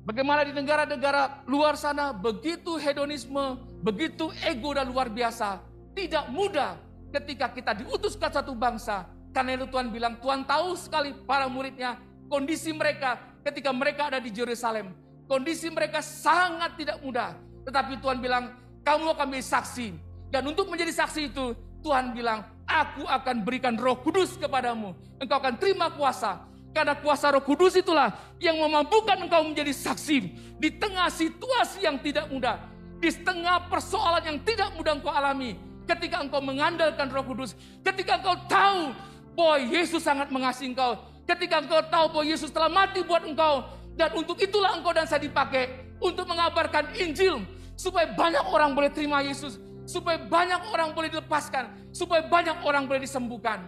Bagaimana 0.09 0.41
di 0.41 0.57
negara-negara 0.57 1.45
luar 1.45 1.77
sana 1.77 2.17
begitu 2.17 2.81
hedonisme, 2.81 3.61
begitu 3.85 4.33
ego 4.41 4.73
dan 4.73 4.89
luar 4.89 5.13
biasa. 5.13 5.61
Tidak 5.93 6.33
mudah 6.33 6.81
ketika 7.13 7.53
kita 7.53 7.77
diutus 7.77 8.17
ke 8.17 8.25
satu 8.33 8.57
bangsa, 8.57 9.05
karena 9.37 9.61
itu 9.61 9.69
Tuhan 9.69 9.93
bilang, 9.93 10.17
Tuhan 10.17 10.49
tahu 10.49 10.73
sekali 10.81 11.13
para 11.29 11.45
muridnya, 11.53 12.01
kondisi 12.33 12.73
mereka 12.73 13.21
ketika 13.45 13.69
mereka 13.69 14.09
ada 14.09 14.21
di 14.21 14.33
Yerusalem. 14.33 14.97
Kondisi 15.29 15.69
mereka 15.69 16.01
sangat 16.01 16.81
tidak 16.81 17.05
mudah. 17.05 17.37
Tetapi 17.69 18.01
Tuhan 18.01 18.25
bilang, 18.25 18.57
kamu 18.88 19.12
akan 19.12 19.27
menjadi 19.29 19.48
saksi. 19.61 19.88
Dan 20.33 20.48
untuk 20.48 20.72
menjadi 20.72 20.92
saksi 20.96 21.29
itu, 21.29 21.53
Tuhan 21.85 22.16
bilang, 22.16 22.48
aku 22.64 23.05
akan 23.05 23.44
berikan 23.44 23.77
roh 23.77 24.01
kudus 24.01 24.40
kepadamu. 24.40 24.96
Engkau 25.20 25.37
akan 25.37 25.61
terima 25.61 25.92
kuasa. 25.92 26.48
Karena 26.72 26.96
kuasa 26.96 27.33
roh 27.33 27.44
kudus 27.44 27.77
itulah 27.77 28.16
yang 28.40 28.57
memampukan 28.57 29.20
engkau 29.20 29.44
menjadi 29.44 29.72
saksi. 29.77 30.16
Di 30.57 30.72
tengah 30.81 31.12
situasi 31.12 31.85
yang 31.85 32.01
tidak 32.01 32.33
mudah. 32.33 32.64
Di 32.96 33.12
tengah 33.12 33.68
persoalan 33.68 34.24
yang 34.24 34.38
tidak 34.40 34.72
mudah 34.72 34.96
engkau 34.96 35.12
alami. 35.12 35.61
Ketika 35.85 36.24
engkau 36.24 36.40
mengandalkan 36.40 37.12
roh 37.12 37.24
kudus. 37.24 37.53
Ketika 37.85 38.20
engkau 38.20 38.37
tahu 38.48 38.96
bahwa 39.37 39.57
Yesus 39.68 40.01
sangat 40.01 40.33
mengasihi 40.33 40.72
engkau. 40.72 40.96
Ketika 41.29 41.61
engkau 41.61 41.81
tahu 41.88 42.05
bahwa 42.12 42.24
Yesus 42.24 42.48
telah 42.53 42.72
mati 42.72 43.05
buat 43.05 43.24
engkau. 43.24 43.68
Dan 43.96 44.16
untuk 44.16 44.40
itulah 44.40 44.77
engkau 44.77 44.92
dan 44.92 45.05
saya 45.09 45.24
dipakai. 45.24 45.88
Untuk 46.01 46.29
mengabarkan 46.29 46.94
Injil. 47.01 47.58
Supaya 47.79 48.11
banyak 48.11 48.43
orang 48.51 48.75
boleh 48.75 48.91
terima 48.91 49.23
Yesus. 49.23 49.62
Supaya 49.87 50.19
banyak 50.19 50.75
orang 50.75 50.91
boleh 50.99 51.09
dilepaskan. 51.14 51.95
Supaya 51.95 52.27
banyak 52.27 52.67
orang 52.67 52.91
boleh 52.91 53.07
disembuhkan. 53.07 53.62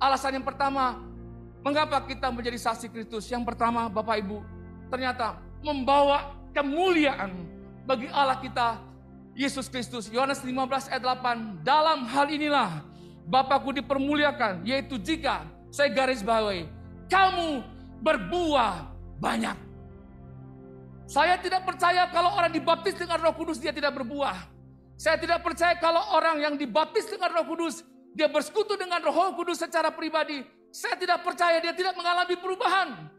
Alasan 0.00 0.40
yang 0.40 0.46
pertama. 0.48 0.96
Mengapa 1.60 2.00
kita 2.08 2.32
menjadi 2.32 2.56
saksi 2.56 2.88
Kristus? 2.88 3.28
Yang 3.28 3.52
pertama 3.52 3.92
Bapak 3.92 4.16
Ibu. 4.24 4.40
Ternyata 4.88 5.36
membawa 5.60 6.32
kemuliaan 6.56 7.36
bagi 7.84 8.08
Allah 8.08 8.40
kita 8.40 8.80
Yesus 9.36 9.68
Kristus. 9.68 10.08
Yohanes 10.08 10.40
15 10.40 10.88
ayat 10.88 11.04
8. 11.04 11.60
Dalam 11.60 12.08
hal 12.08 12.32
inilah 12.32 12.80
Bapakku 13.30 13.70
dipermuliakan, 13.70 14.66
yaitu 14.66 14.98
jika 14.98 15.46
saya 15.70 15.86
garis 15.94 16.18
bawahi, 16.18 16.66
kamu 17.06 17.62
berbuah 18.02 18.90
banyak. 19.22 19.54
Saya 21.10 21.42
tidak 21.42 21.66
percaya 21.66 22.06
kalau 22.14 22.38
orang 22.38 22.54
dibaptis 22.54 22.94
dengan 22.94 23.18
Roh 23.18 23.34
Kudus 23.34 23.58
dia 23.58 23.74
tidak 23.74 23.98
berbuah. 23.98 24.46
Saya 24.94 25.18
tidak 25.18 25.42
percaya 25.42 25.74
kalau 25.82 25.98
orang 26.14 26.38
yang 26.38 26.54
dibaptis 26.54 27.10
dengan 27.10 27.34
Roh 27.34 27.50
Kudus 27.50 27.82
dia 28.14 28.30
bersekutu 28.30 28.78
dengan 28.78 29.02
Roh 29.02 29.34
Kudus 29.34 29.58
secara 29.58 29.90
pribadi. 29.90 30.38
Saya 30.70 30.94
tidak 30.94 31.26
percaya 31.26 31.58
dia 31.58 31.74
tidak 31.74 31.98
mengalami 31.98 32.38
perubahan. 32.38 33.10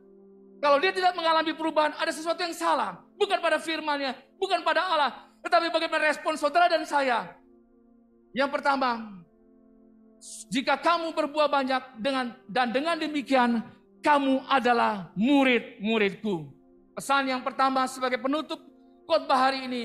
Kalau 0.63 0.77
dia 0.79 0.93
tidak 0.95 1.17
mengalami 1.17 1.51
perubahan, 1.51 1.91
ada 1.99 2.13
sesuatu 2.15 2.39
yang 2.39 2.55
salah. 2.55 3.01
Bukan 3.19 3.41
pada 3.43 3.59
firmannya, 3.59 4.15
bukan 4.39 4.63
pada 4.63 4.87
Allah. 4.87 5.11
Tetapi 5.43 5.67
bagaimana 5.73 6.05
respon 6.07 6.37
saudara 6.39 6.71
dan 6.71 6.85
saya? 6.87 7.33
Yang 8.31 8.55
pertama, 8.55 9.19
jika 10.47 10.79
kamu 10.79 11.11
berbuah 11.11 11.49
banyak 11.49 11.99
dengan 11.99 12.39
dan 12.47 12.71
dengan 12.71 12.95
demikian 12.95 13.59
kamu 13.99 14.47
adalah 14.47 15.11
murid-muridku. 15.17 16.60
Pesan 16.91 17.31
yang 17.31 17.41
pertama 17.41 17.87
sebagai 17.87 18.19
penutup 18.19 18.59
khotbah 19.07 19.49
hari 19.49 19.67
ini, 19.67 19.83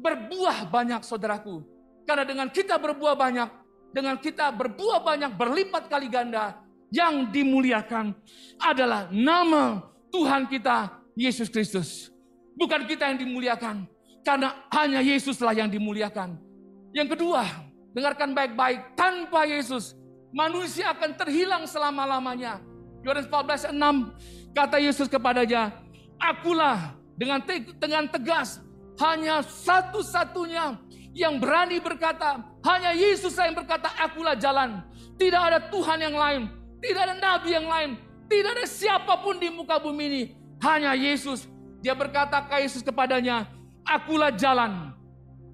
berbuah 0.00 0.68
banyak 0.68 1.04
saudaraku. 1.04 1.64
Karena 2.08 2.24
dengan 2.24 2.48
kita 2.48 2.80
berbuah 2.80 3.14
banyak, 3.14 3.48
dengan 3.92 4.16
kita 4.16 4.48
berbuah 4.52 5.04
banyak 5.04 5.32
berlipat 5.36 5.92
kali 5.92 6.08
ganda, 6.08 6.56
yang 6.88 7.28
dimuliakan 7.28 8.16
adalah 8.56 9.12
nama 9.12 9.84
Tuhan 10.08 10.48
kita 10.48 11.04
Yesus 11.12 11.52
Kristus. 11.52 12.08
Bukan 12.56 12.88
kita 12.88 13.12
yang 13.12 13.20
dimuliakan, 13.20 13.84
karena 14.24 14.66
hanya 14.72 15.04
Yesuslah 15.04 15.52
yang 15.52 15.68
dimuliakan. 15.68 16.40
Yang 16.96 17.14
kedua, 17.14 17.68
Dengarkan 17.98 18.36
baik-baik, 18.36 18.94
tanpa 18.94 19.48
Yesus 19.48 19.96
manusia 20.30 20.92
akan 20.92 21.16
terhilang 21.16 21.64
selama-lamanya. 21.64 22.60
Yohanes 23.00 23.26
14 23.26 23.72
6 23.72 24.54
kata 24.54 24.76
Yesus 24.78 25.08
kepadanya, 25.08 25.72
"Akulah 26.18 26.98
dengan 27.18 27.42
te 27.42 27.62
dengan 27.78 28.06
tegas 28.10 28.62
hanya 28.98 29.42
satu-satunya 29.42 30.78
yang 31.14 31.38
berani 31.42 31.82
berkata, 31.82 32.42
hanya 32.62 32.94
Yesus 32.94 33.34
yang 33.34 33.54
berkata, 33.54 33.90
akulah 33.98 34.38
jalan. 34.38 34.82
Tidak 35.18 35.38
ada 35.38 35.58
Tuhan 35.66 35.98
yang 35.98 36.14
lain, 36.14 36.46
tidak 36.78 37.10
ada 37.10 37.14
nabi 37.18 37.50
yang 37.50 37.66
lain, 37.66 37.98
tidak 38.30 38.54
ada 38.54 38.66
siapa 38.70 39.18
pun 39.18 39.34
di 39.38 39.50
muka 39.50 39.82
bumi 39.82 40.04
ini. 40.06 40.22
Hanya 40.62 40.94
Yesus. 40.94 41.46
Dia 41.78 41.94
berkata 41.94 42.42
ke 42.46 42.62
Yesus 42.62 42.82
kepadanya, 42.82 43.46
akulah 43.86 44.34
jalan. 44.34 44.94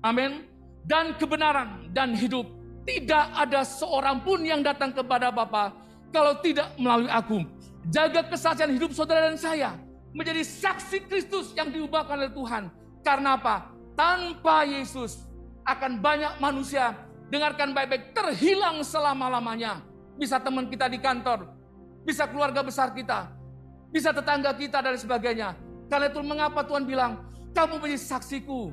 Amin. 0.05 0.49
Dan 0.85 1.17
kebenaran 1.17 1.89
dan 1.97 2.13
hidup. 2.13 2.45
Tidak 2.85 3.25
ada 3.33 3.65
seorang 3.65 4.21
pun 4.21 4.45
yang 4.45 4.61
datang 4.61 4.93
kepada 4.93 5.33
Bapa 5.33 5.73
kalau 6.13 6.37
tidak 6.45 6.69
melalui 6.77 7.09
aku. 7.09 7.41
Jaga 7.89 8.29
kesaksian 8.29 8.69
hidup 8.77 8.93
saudara 8.93 9.33
dan 9.33 9.41
saya 9.41 9.73
menjadi 10.15 10.47
saksi 10.47 11.11
Kristus 11.11 11.51
yang 11.59 11.75
diubahkan 11.75 12.15
oleh 12.15 12.31
Tuhan. 12.31 12.71
Karena 13.03 13.35
apa? 13.35 13.75
Tanpa 13.99 14.63
Yesus 14.63 15.27
akan 15.67 15.99
banyak 15.99 16.39
manusia 16.39 16.95
dengarkan 17.29 17.75
baik-baik 17.75 18.15
terhilang 18.15 18.81
selama-lamanya. 18.87 19.83
Bisa 20.15 20.39
teman 20.39 20.71
kita 20.71 20.87
di 20.87 21.03
kantor, 21.03 21.51
bisa 22.07 22.31
keluarga 22.31 22.63
besar 22.63 22.95
kita, 22.95 23.35
bisa 23.91 24.15
tetangga 24.15 24.55
kita 24.55 24.79
dan 24.79 24.95
sebagainya. 24.95 25.59
Karena 25.91 26.07
itu 26.07 26.23
mengapa 26.23 26.63
Tuhan 26.63 26.87
bilang, 26.87 27.27
kamu 27.51 27.83
menjadi 27.83 28.15
saksiku, 28.15 28.71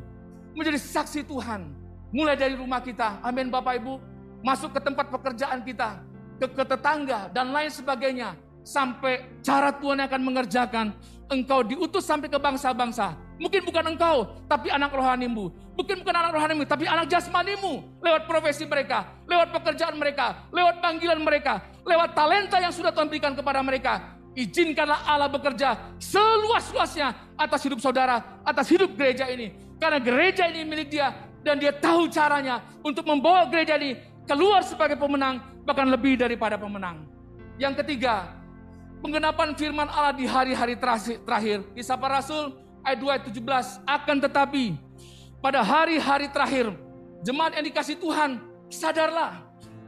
menjadi 0.54 0.78
saksi 0.78 1.26
Tuhan. 1.26 1.74
Mulai 2.14 2.38
dari 2.38 2.54
rumah 2.54 2.84
kita, 2.84 3.24
amin 3.26 3.50
Bapak 3.50 3.82
Ibu, 3.82 3.98
masuk 4.46 4.78
ke 4.78 4.80
tempat 4.84 5.10
pekerjaan 5.10 5.66
kita, 5.66 6.04
ke, 6.38 6.46
ke 6.54 6.64
tetangga 6.68 7.32
dan 7.34 7.50
lain 7.50 7.72
sebagainya. 7.74 8.38
Sampai 8.62 9.41
cara 9.41 9.74
Tuhan 9.74 9.97
akan 10.06 10.21
mengerjakan, 10.21 10.93
engkau 11.32 11.65
diutus 11.65 12.06
sampai 12.06 12.30
ke 12.30 12.38
bangsa-bangsa. 12.38 13.17
Mungkin 13.41 13.65
bukan 13.65 13.97
engkau, 13.97 14.38
tapi 14.45 14.69
anak 14.69 14.93
rohanimu. 14.93 15.50
Mungkin 15.74 16.06
bukan 16.06 16.13
anak 16.13 16.32
rohanimu, 16.38 16.62
tapi 16.69 16.86
anak 16.86 17.10
jasmanimu. 17.10 17.82
Lewat 18.04 18.30
profesi 18.30 18.69
mereka, 18.69 19.17
lewat 19.26 19.50
pekerjaan 19.50 19.97
mereka, 19.97 20.45
lewat 20.54 20.78
panggilan 20.78 21.17
mereka, 21.17 21.63
lewat 21.82 22.13
talenta 22.13 22.62
yang 22.62 22.69
sudah 22.69 22.93
Tuhan 22.93 23.10
berikan 23.10 23.34
kepada 23.34 23.65
mereka. 23.65 24.19
Izinkanlah 24.32 25.04
Allah 25.04 25.28
bekerja 25.28 25.76
seluas-luasnya 26.00 27.36
atas 27.36 27.67
hidup 27.67 27.84
saudara, 27.84 28.39
atas 28.47 28.69
hidup 28.71 28.93
gereja 28.95 29.28
ini. 29.28 29.52
Karena 29.82 29.97
gereja 29.97 30.45
ini 30.47 30.62
milik 30.63 30.93
dia 30.93 31.12
dan 31.41 31.58
dia 31.58 31.74
tahu 31.74 32.08
caranya 32.08 32.62
untuk 32.86 33.04
membawa 33.10 33.50
gereja 33.50 33.76
ini 33.76 33.97
keluar 34.30 34.62
sebagai 34.62 34.95
pemenang, 34.95 35.41
bahkan 35.65 35.89
lebih 35.89 36.15
daripada 36.15 36.56
pemenang. 36.56 37.04
Yang 37.60 37.84
ketiga, 37.84 38.41
penggenapan 39.02 39.58
firman 39.58 39.90
Allah 39.90 40.14
di 40.16 40.30
hari-hari 40.30 40.78
terakhir. 40.78 41.66
Di 41.74 41.82
Sapa 41.82 42.08
Rasul 42.08 42.54
ayat 42.86 42.98
2 43.02 43.12
ayat 43.12 43.24
17. 43.28 43.90
Akan 43.90 44.18
tetapi 44.22 44.78
pada 45.42 45.66
hari-hari 45.66 46.30
terakhir, 46.30 46.72
jemaat 47.26 47.58
yang 47.58 47.66
dikasih 47.66 47.98
Tuhan, 47.98 48.38
sadarlah 48.70 49.42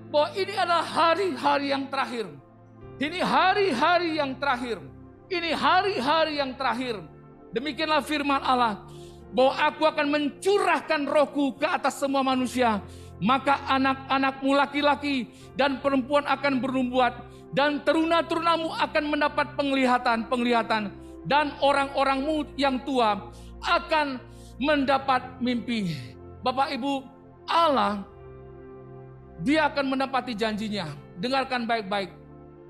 bahwa 0.09 0.29
ini 0.33 0.53
adalah 0.57 0.85
hari-hari 0.85 1.69
yang 1.69 1.85
terakhir. 1.87 2.25
Ini 2.97 3.19
hari-hari 3.21 4.09
yang 4.17 4.33
terakhir. 4.37 4.77
Ini 5.29 5.49
hari-hari 5.53 6.33
yang 6.41 6.51
terakhir. 6.53 7.01
Demikianlah 7.53 8.01
firman 8.01 8.41
Allah 8.41 8.85
bahwa 9.33 9.53
aku 9.61 9.83
akan 9.85 10.07
mencurahkan 10.09 11.01
rohku 11.09 11.57
ke 11.57 11.65
atas 11.69 12.01
semua 12.01 12.21
manusia. 12.25 12.81
Maka 13.23 13.61
anak-anakmu 13.69 14.51
laki-laki 14.57 15.31
dan 15.55 15.79
perempuan 15.79 16.27
akan 16.27 16.59
bernubuat 16.59 17.13
dan 17.53 17.85
teruna-terunamu 17.85 18.73
akan 18.81 19.03
mendapat 19.13 19.53
penglihatan-penglihatan 19.53 20.89
dan 21.29 21.53
orang-orangmu 21.61 22.49
yang 22.57 22.81
tua 22.81 23.31
akan 23.63 24.19
mendapat 24.57 25.39
mimpi. 25.39 25.93
Bapak 26.43 26.73
Ibu, 26.75 27.05
Allah 27.47 28.03
dia 29.45 29.69
akan 29.69 29.95
menepati 29.97 30.33
janjinya. 30.33 30.89
Dengarkan 31.21 31.69
baik-baik. 31.69 32.11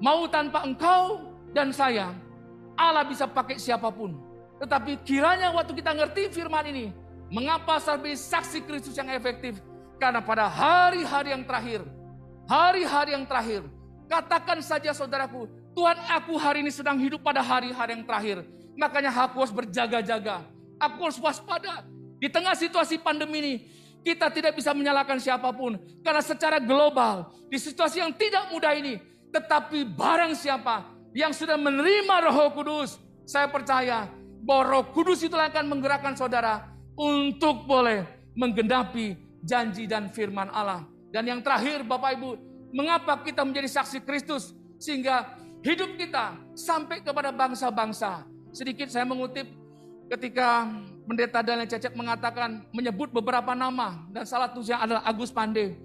Mau 0.03 0.27
tanpa 0.27 0.67
engkau 0.67 1.31
dan 1.55 1.71
saya, 1.71 2.11
Allah 2.75 3.07
bisa 3.07 3.23
pakai 3.23 3.55
siapa 3.55 3.87
pun. 3.87 4.19
Tetapi 4.59 4.99
kiranya 5.07 5.51
waktu 5.55 5.73
kita 5.79 5.95
ngerti 5.95 6.31
firman 6.31 6.67
ini, 6.67 6.85
mengapa 7.31 7.79
sampai 7.79 8.15
saksi 8.19 8.67
Kristus 8.67 8.99
yang 8.99 9.09
efektif? 9.15 9.59
Karena 9.95 10.19
pada 10.19 10.51
hari-hari 10.51 11.31
yang 11.31 11.47
terakhir, 11.47 11.81
hari-hari 12.49 13.15
yang 13.15 13.23
terakhir, 13.23 13.63
katakan 14.13 14.61
saja 14.61 14.93
saudaraku, 14.93 15.49
Tuhan 15.73 15.97
aku 16.13 16.37
hari 16.37 16.61
ini 16.61 16.69
sedang 16.69 17.01
hidup 17.01 17.25
pada 17.25 17.41
hari-hari 17.41 17.97
yang 17.97 18.05
terakhir. 18.05 18.45
Makanya 18.77 19.09
aku 19.09 19.41
harus 19.41 19.53
berjaga-jaga. 19.53 20.45
Aku 20.77 21.09
harus 21.09 21.17
waspada. 21.17 21.81
Di 22.21 22.29
tengah 22.29 22.53
situasi 22.53 23.01
pandemi 23.01 23.41
ini, 23.41 23.53
kita 24.05 24.29
tidak 24.29 24.53
bisa 24.53 24.69
menyalahkan 24.77 25.17
siapa 25.17 25.49
pun. 25.49 25.81
Karena 26.05 26.21
secara 26.21 26.61
global, 26.61 27.33
di 27.49 27.57
situasi 27.57 28.05
yang 28.05 28.13
tidak 28.13 28.53
mudah 28.53 28.77
ini, 28.77 29.01
tetapi 29.33 29.81
barang 29.81 30.37
siapa 30.37 30.93
yang 31.17 31.33
sudah 31.33 31.57
menerima 31.57 32.15
roh 32.29 32.53
kudus, 32.53 33.01
saya 33.25 33.49
percaya 33.49 34.05
bahwa 34.45 34.77
roh 34.77 34.85
kudus 34.93 35.25
itu 35.25 35.33
akan 35.33 35.65
menggerakkan 35.73 36.13
saudara 36.13 36.69
untuk 36.93 37.65
boleh 37.65 38.05
menggenapi 38.37 39.17
janji 39.41 39.89
dan 39.89 40.13
firman 40.13 40.53
Allah. 40.53 40.85
Dan 41.09 41.29
yang 41.29 41.41
terakhir 41.45 41.85
Bapak 41.85 42.17
Ibu, 42.17 42.29
mengapa 42.73 43.21
kita 43.21 43.45
menjadi 43.45 43.69
saksi 43.69 44.01
Kristus? 44.03 44.51
Sehingga 44.81 45.37
hidup 45.63 45.95
kita 45.95 46.35
sampai 46.57 46.99
kepada 47.05 47.31
bangsa-bangsa. 47.31 48.25
Sedikit 48.51 48.91
saya 48.91 49.07
mengutip 49.07 49.47
ketika 50.11 50.67
pendeta 51.07 51.39
Daniel 51.39 51.69
Cecep 51.69 51.95
mengatakan 51.95 52.67
menyebut 52.75 53.13
beberapa 53.13 53.55
nama 53.55 54.03
dan 54.11 54.27
salah 54.27 54.51
satunya 54.51 54.81
adalah 54.81 55.05
Agus 55.07 55.31
Pande. 55.31 55.79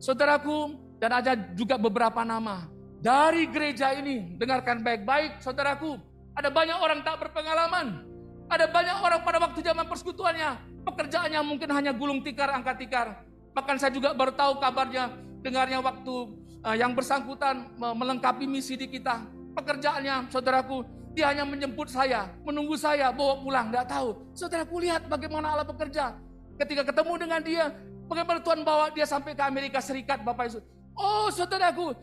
Saudaraku 0.00 0.88
dan 0.98 1.10
ada 1.14 1.32
juga 1.54 1.78
beberapa 1.78 2.26
nama 2.26 2.66
dari 2.98 3.46
gereja 3.46 3.94
ini 3.94 4.34
dengarkan 4.34 4.82
baik-baik 4.82 5.38
saudaraku 5.38 5.98
ada 6.34 6.50
banyak 6.50 6.74
orang 6.74 7.00
tak 7.06 7.22
berpengalaman 7.22 8.02
ada 8.50 8.66
banyak 8.66 8.96
orang 8.98 9.20
pada 9.22 9.38
waktu 9.38 9.62
zaman 9.62 9.86
persekutuannya 9.86 10.50
pekerjaannya 10.82 11.40
mungkin 11.46 11.70
hanya 11.70 11.94
gulung 11.94 12.20
tikar 12.26 12.50
angkat 12.50 12.82
tikar 12.82 13.22
bahkan 13.54 13.78
saya 13.78 13.94
juga 13.94 14.10
baru 14.14 14.34
tahu 14.34 14.58
kabarnya 14.58 15.14
dengarnya 15.42 15.78
waktu 15.82 16.14
uh, 16.62 16.76
yang 16.76 16.92
bersangkutan 16.92 17.70
melengkapi 17.78 18.44
misi 18.46 18.74
di 18.74 18.90
kita. 18.90 19.22
Pekerjaannya, 19.54 20.30
saudaraku, 20.30 20.86
dia 21.18 21.34
hanya 21.34 21.42
menjemput 21.42 21.90
saya, 21.90 22.30
menunggu 22.46 22.78
saya, 22.78 23.10
bawa 23.10 23.42
pulang, 23.42 23.74
tidak 23.74 23.90
tahu. 23.90 24.08
Saudaraku 24.38 24.74
lihat 24.86 25.10
bagaimana 25.10 25.50
Allah 25.50 25.66
bekerja. 25.66 26.14
Ketika 26.58 26.86
ketemu 26.86 27.12
dengan 27.18 27.40
dia, 27.42 27.64
bagaimana 28.06 28.38
Tuhan 28.38 28.62
bawa 28.62 28.90
dia 28.94 29.06
sampai 29.06 29.34
ke 29.34 29.42
Amerika 29.42 29.82
Serikat, 29.82 30.22
Bapak 30.22 30.50
Ibu. 30.50 30.58
Oh 30.98 31.26
saudaraku, 31.30 31.94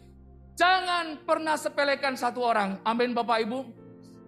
jangan 0.60 1.20
pernah 1.24 1.56
sepelekan 1.56 2.16
satu 2.16 2.44
orang. 2.44 2.80
Amin 2.84 3.16
Bapak 3.16 3.44
Ibu. 3.44 3.60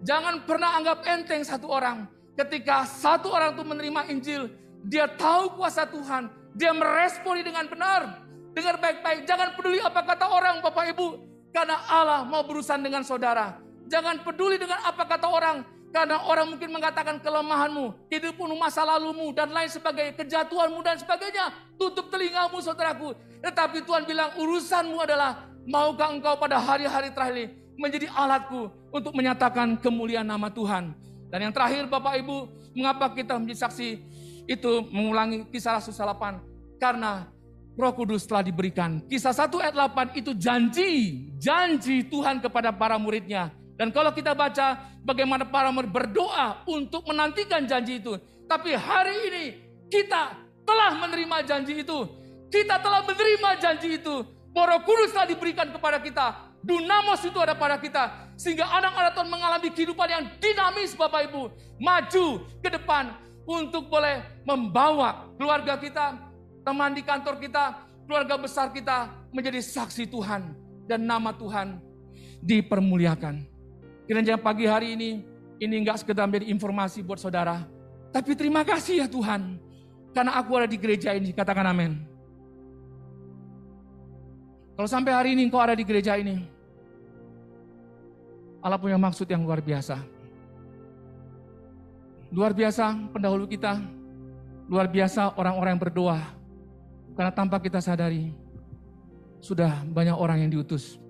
Jangan 0.04 0.44
pernah 0.48 0.76
anggap 0.78 1.04
enteng 1.04 1.42
satu 1.44 1.68
orang. 1.68 2.08
Ketika 2.38 2.86
satu 2.86 3.34
orang 3.34 3.58
itu 3.58 3.64
menerima 3.66 4.00
Injil, 4.14 4.42
dia 4.86 5.10
tahu 5.10 5.58
kuasa 5.58 5.84
Tuhan, 5.90 6.30
dia 6.54 6.70
meresponi 6.70 7.42
dengan 7.42 7.66
benar. 7.66 8.27
Dengar 8.58 8.74
baik-baik, 8.82 9.22
jangan 9.22 9.54
peduli 9.54 9.78
apa 9.78 10.02
kata 10.02 10.26
orang 10.34 10.58
Bapak 10.58 10.90
Ibu. 10.90 11.06
Karena 11.54 11.78
Allah 11.86 12.26
mau 12.26 12.42
berurusan 12.42 12.82
dengan 12.82 13.06
saudara. 13.06 13.54
Jangan 13.86 14.18
peduli 14.26 14.58
dengan 14.58 14.82
apa 14.82 15.06
kata 15.06 15.30
orang. 15.30 15.62
Karena 15.94 16.26
orang 16.26 16.50
mungkin 16.50 16.74
mengatakan 16.74 17.22
kelemahanmu, 17.22 18.10
hidupmu, 18.10 18.58
masa 18.58 18.82
lalumu, 18.82 19.30
dan 19.30 19.54
lain 19.54 19.70
sebagainya, 19.70 20.18
kejatuhanmu 20.18 20.82
dan 20.82 20.98
sebagainya. 20.98 21.54
Tutup 21.78 22.10
telingamu 22.10 22.58
saudaraku. 22.58 23.14
Tetapi 23.46 23.86
Tuhan 23.86 24.02
bilang 24.02 24.34
urusanmu 24.34 25.06
adalah, 25.06 25.46
maukah 25.62 26.10
engkau 26.10 26.34
pada 26.34 26.58
hari-hari 26.58 27.14
terakhir 27.14 27.34
ini 27.38 27.46
menjadi 27.78 28.10
alatku 28.10 28.74
untuk 28.90 29.14
menyatakan 29.14 29.78
kemuliaan 29.78 30.26
nama 30.26 30.50
Tuhan. 30.50 30.98
Dan 31.30 31.46
yang 31.46 31.54
terakhir 31.54 31.86
Bapak 31.86 32.18
Ibu, 32.26 32.50
mengapa 32.74 33.06
kita 33.14 33.38
menjadi 33.38 33.70
saksi 33.70 33.88
itu 34.50 34.72
mengulangi 34.90 35.46
kisah 35.46 35.78
Rasul 35.78 35.94
8? 35.94 36.82
Karena 36.82 37.37
Roh 37.78 37.94
Kudus 37.94 38.26
telah 38.26 38.42
diberikan. 38.42 38.98
Kisah 39.06 39.30
1 39.30 39.54
ayat 39.62 39.74
8 39.78 40.18
itu 40.18 40.34
janji, 40.34 40.92
janji 41.38 42.02
Tuhan 42.10 42.42
kepada 42.42 42.74
para 42.74 42.98
muridnya. 42.98 43.54
Dan 43.78 43.94
kalau 43.94 44.10
kita 44.10 44.34
baca 44.34 44.98
bagaimana 45.06 45.46
para 45.46 45.70
murid 45.70 45.94
berdoa 45.94 46.66
untuk 46.66 47.06
menantikan 47.06 47.62
janji 47.70 48.02
itu. 48.02 48.18
Tapi 48.50 48.74
hari 48.74 49.14
ini 49.30 49.44
kita 49.86 50.34
telah 50.66 50.98
menerima 50.98 51.46
janji 51.46 51.86
itu. 51.86 51.98
Kita 52.50 52.82
telah 52.82 53.06
menerima 53.06 53.50
janji 53.62 54.02
itu. 54.02 54.26
Roh 54.58 54.82
Kudus 54.82 55.14
telah 55.14 55.30
diberikan 55.30 55.70
kepada 55.70 56.02
kita. 56.02 56.50
Dunamos 56.66 57.22
itu 57.22 57.38
ada 57.38 57.54
pada 57.54 57.78
kita. 57.78 58.34
Sehingga 58.34 58.66
anak-anak 58.66 59.14
Tuhan 59.14 59.30
mengalami 59.30 59.70
kehidupan 59.70 60.08
yang 60.10 60.24
dinamis 60.42 60.98
Bapak 60.98 61.30
Ibu. 61.30 61.54
Maju 61.78 62.26
ke 62.58 62.74
depan 62.74 63.14
untuk 63.46 63.86
boleh 63.86 64.42
membawa 64.42 65.30
keluarga 65.38 65.78
kita, 65.78 66.27
teman 66.68 66.92
di 66.92 67.00
kantor 67.00 67.40
kita, 67.40 67.80
keluarga 68.04 68.36
besar 68.36 68.68
kita 68.68 69.08
menjadi 69.32 69.64
saksi 69.64 70.04
Tuhan 70.12 70.52
dan 70.84 71.00
nama 71.00 71.32
Tuhan 71.32 71.80
dipermuliakan. 72.44 73.40
Kiranya 74.04 74.36
pagi 74.36 74.68
hari 74.68 74.92
ini 74.92 75.24
ini 75.64 75.74
enggak 75.80 76.04
sekedar 76.04 76.28
menjadi 76.28 76.52
informasi 76.52 77.00
buat 77.00 77.16
saudara, 77.16 77.64
tapi 78.12 78.36
terima 78.36 78.68
kasih 78.68 79.00
ya 79.00 79.08
Tuhan. 79.08 79.64
karena 80.08 80.34
aku 80.34 80.50
ada 80.58 80.66
di 80.66 80.74
gereja 80.80 81.14
ini. 81.14 81.30
Katakan 81.30 81.62
amin. 81.68 81.94
Kalau 84.74 84.88
sampai 84.88 85.12
hari 85.14 85.28
ini 85.36 85.46
engkau 85.46 85.62
ada 85.62 85.76
di 85.78 85.84
gereja 85.86 86.18
ini, 86.18 86.42
Allah 88.58 88.80
punya 88.82 88.98
maksud 88.98 89.30
yang 89.30 89.46
luar 89.46 89.62
biasa. 89.62 90.00
Luar 92.34 92.50
biasa 92.50 92.98
pendahulu 93.14 93.46
kita, 93.46 93.78
luar 94.66 94.90
biasa 94.90 95.38
orang-orang 95.38 95.76
yang 95.76 95.82
berdoa. 95.86 96.37
Karena 97.18 97.34
tanpa 97.34 97.58
kita 97.58 97.82
sadari, 97.82 98.30
sudah 99.42 99.82
banyak 99.90 100.14
orang 100.14 100.46
yang 100.46 100.50
diutus 100.54 101.02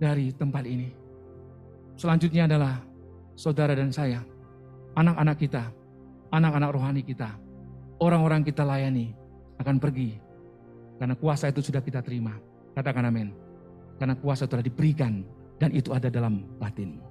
dari 0.00 0.32
tempat 0.32 0.64
ini. 0.64 0.88
Selanjutnya 2.00 2.48
adalah 2.48 2.80
saudara 3.36 3.76
dan 3.76 3.92
saya, 3.92 4.24
anak-anak 4.96 5.36
kita, 5.36 5.68
anak-anak 6.32 6.70
rohani 6.72 7.02
kita, 7.04 7.28
orang-orang 8.00 8.40
kita 8.40 8.64
layani 8.64 9.12
akan 9.60 9.76
pergi. 9.76 10.16
Karena 10.96 11.12
kuasa 11.12 11.52
itu 11.52 11.60
sudah 11.60 11.84
kita 11.84 12.00
terima. 12.00 12.34
Katakan 12.72 13.12
amin. 13.12 13.28
Karena 14.00 14.16
kuasa 14.16 14.48
telah 14.48 14.64
diberikan 14.64 15.28
dan 15.60 15.74
itu 15.76 15.92
ada 15.92 16.08
dalam 16.08 16.46
batinmu. 16.56 17.07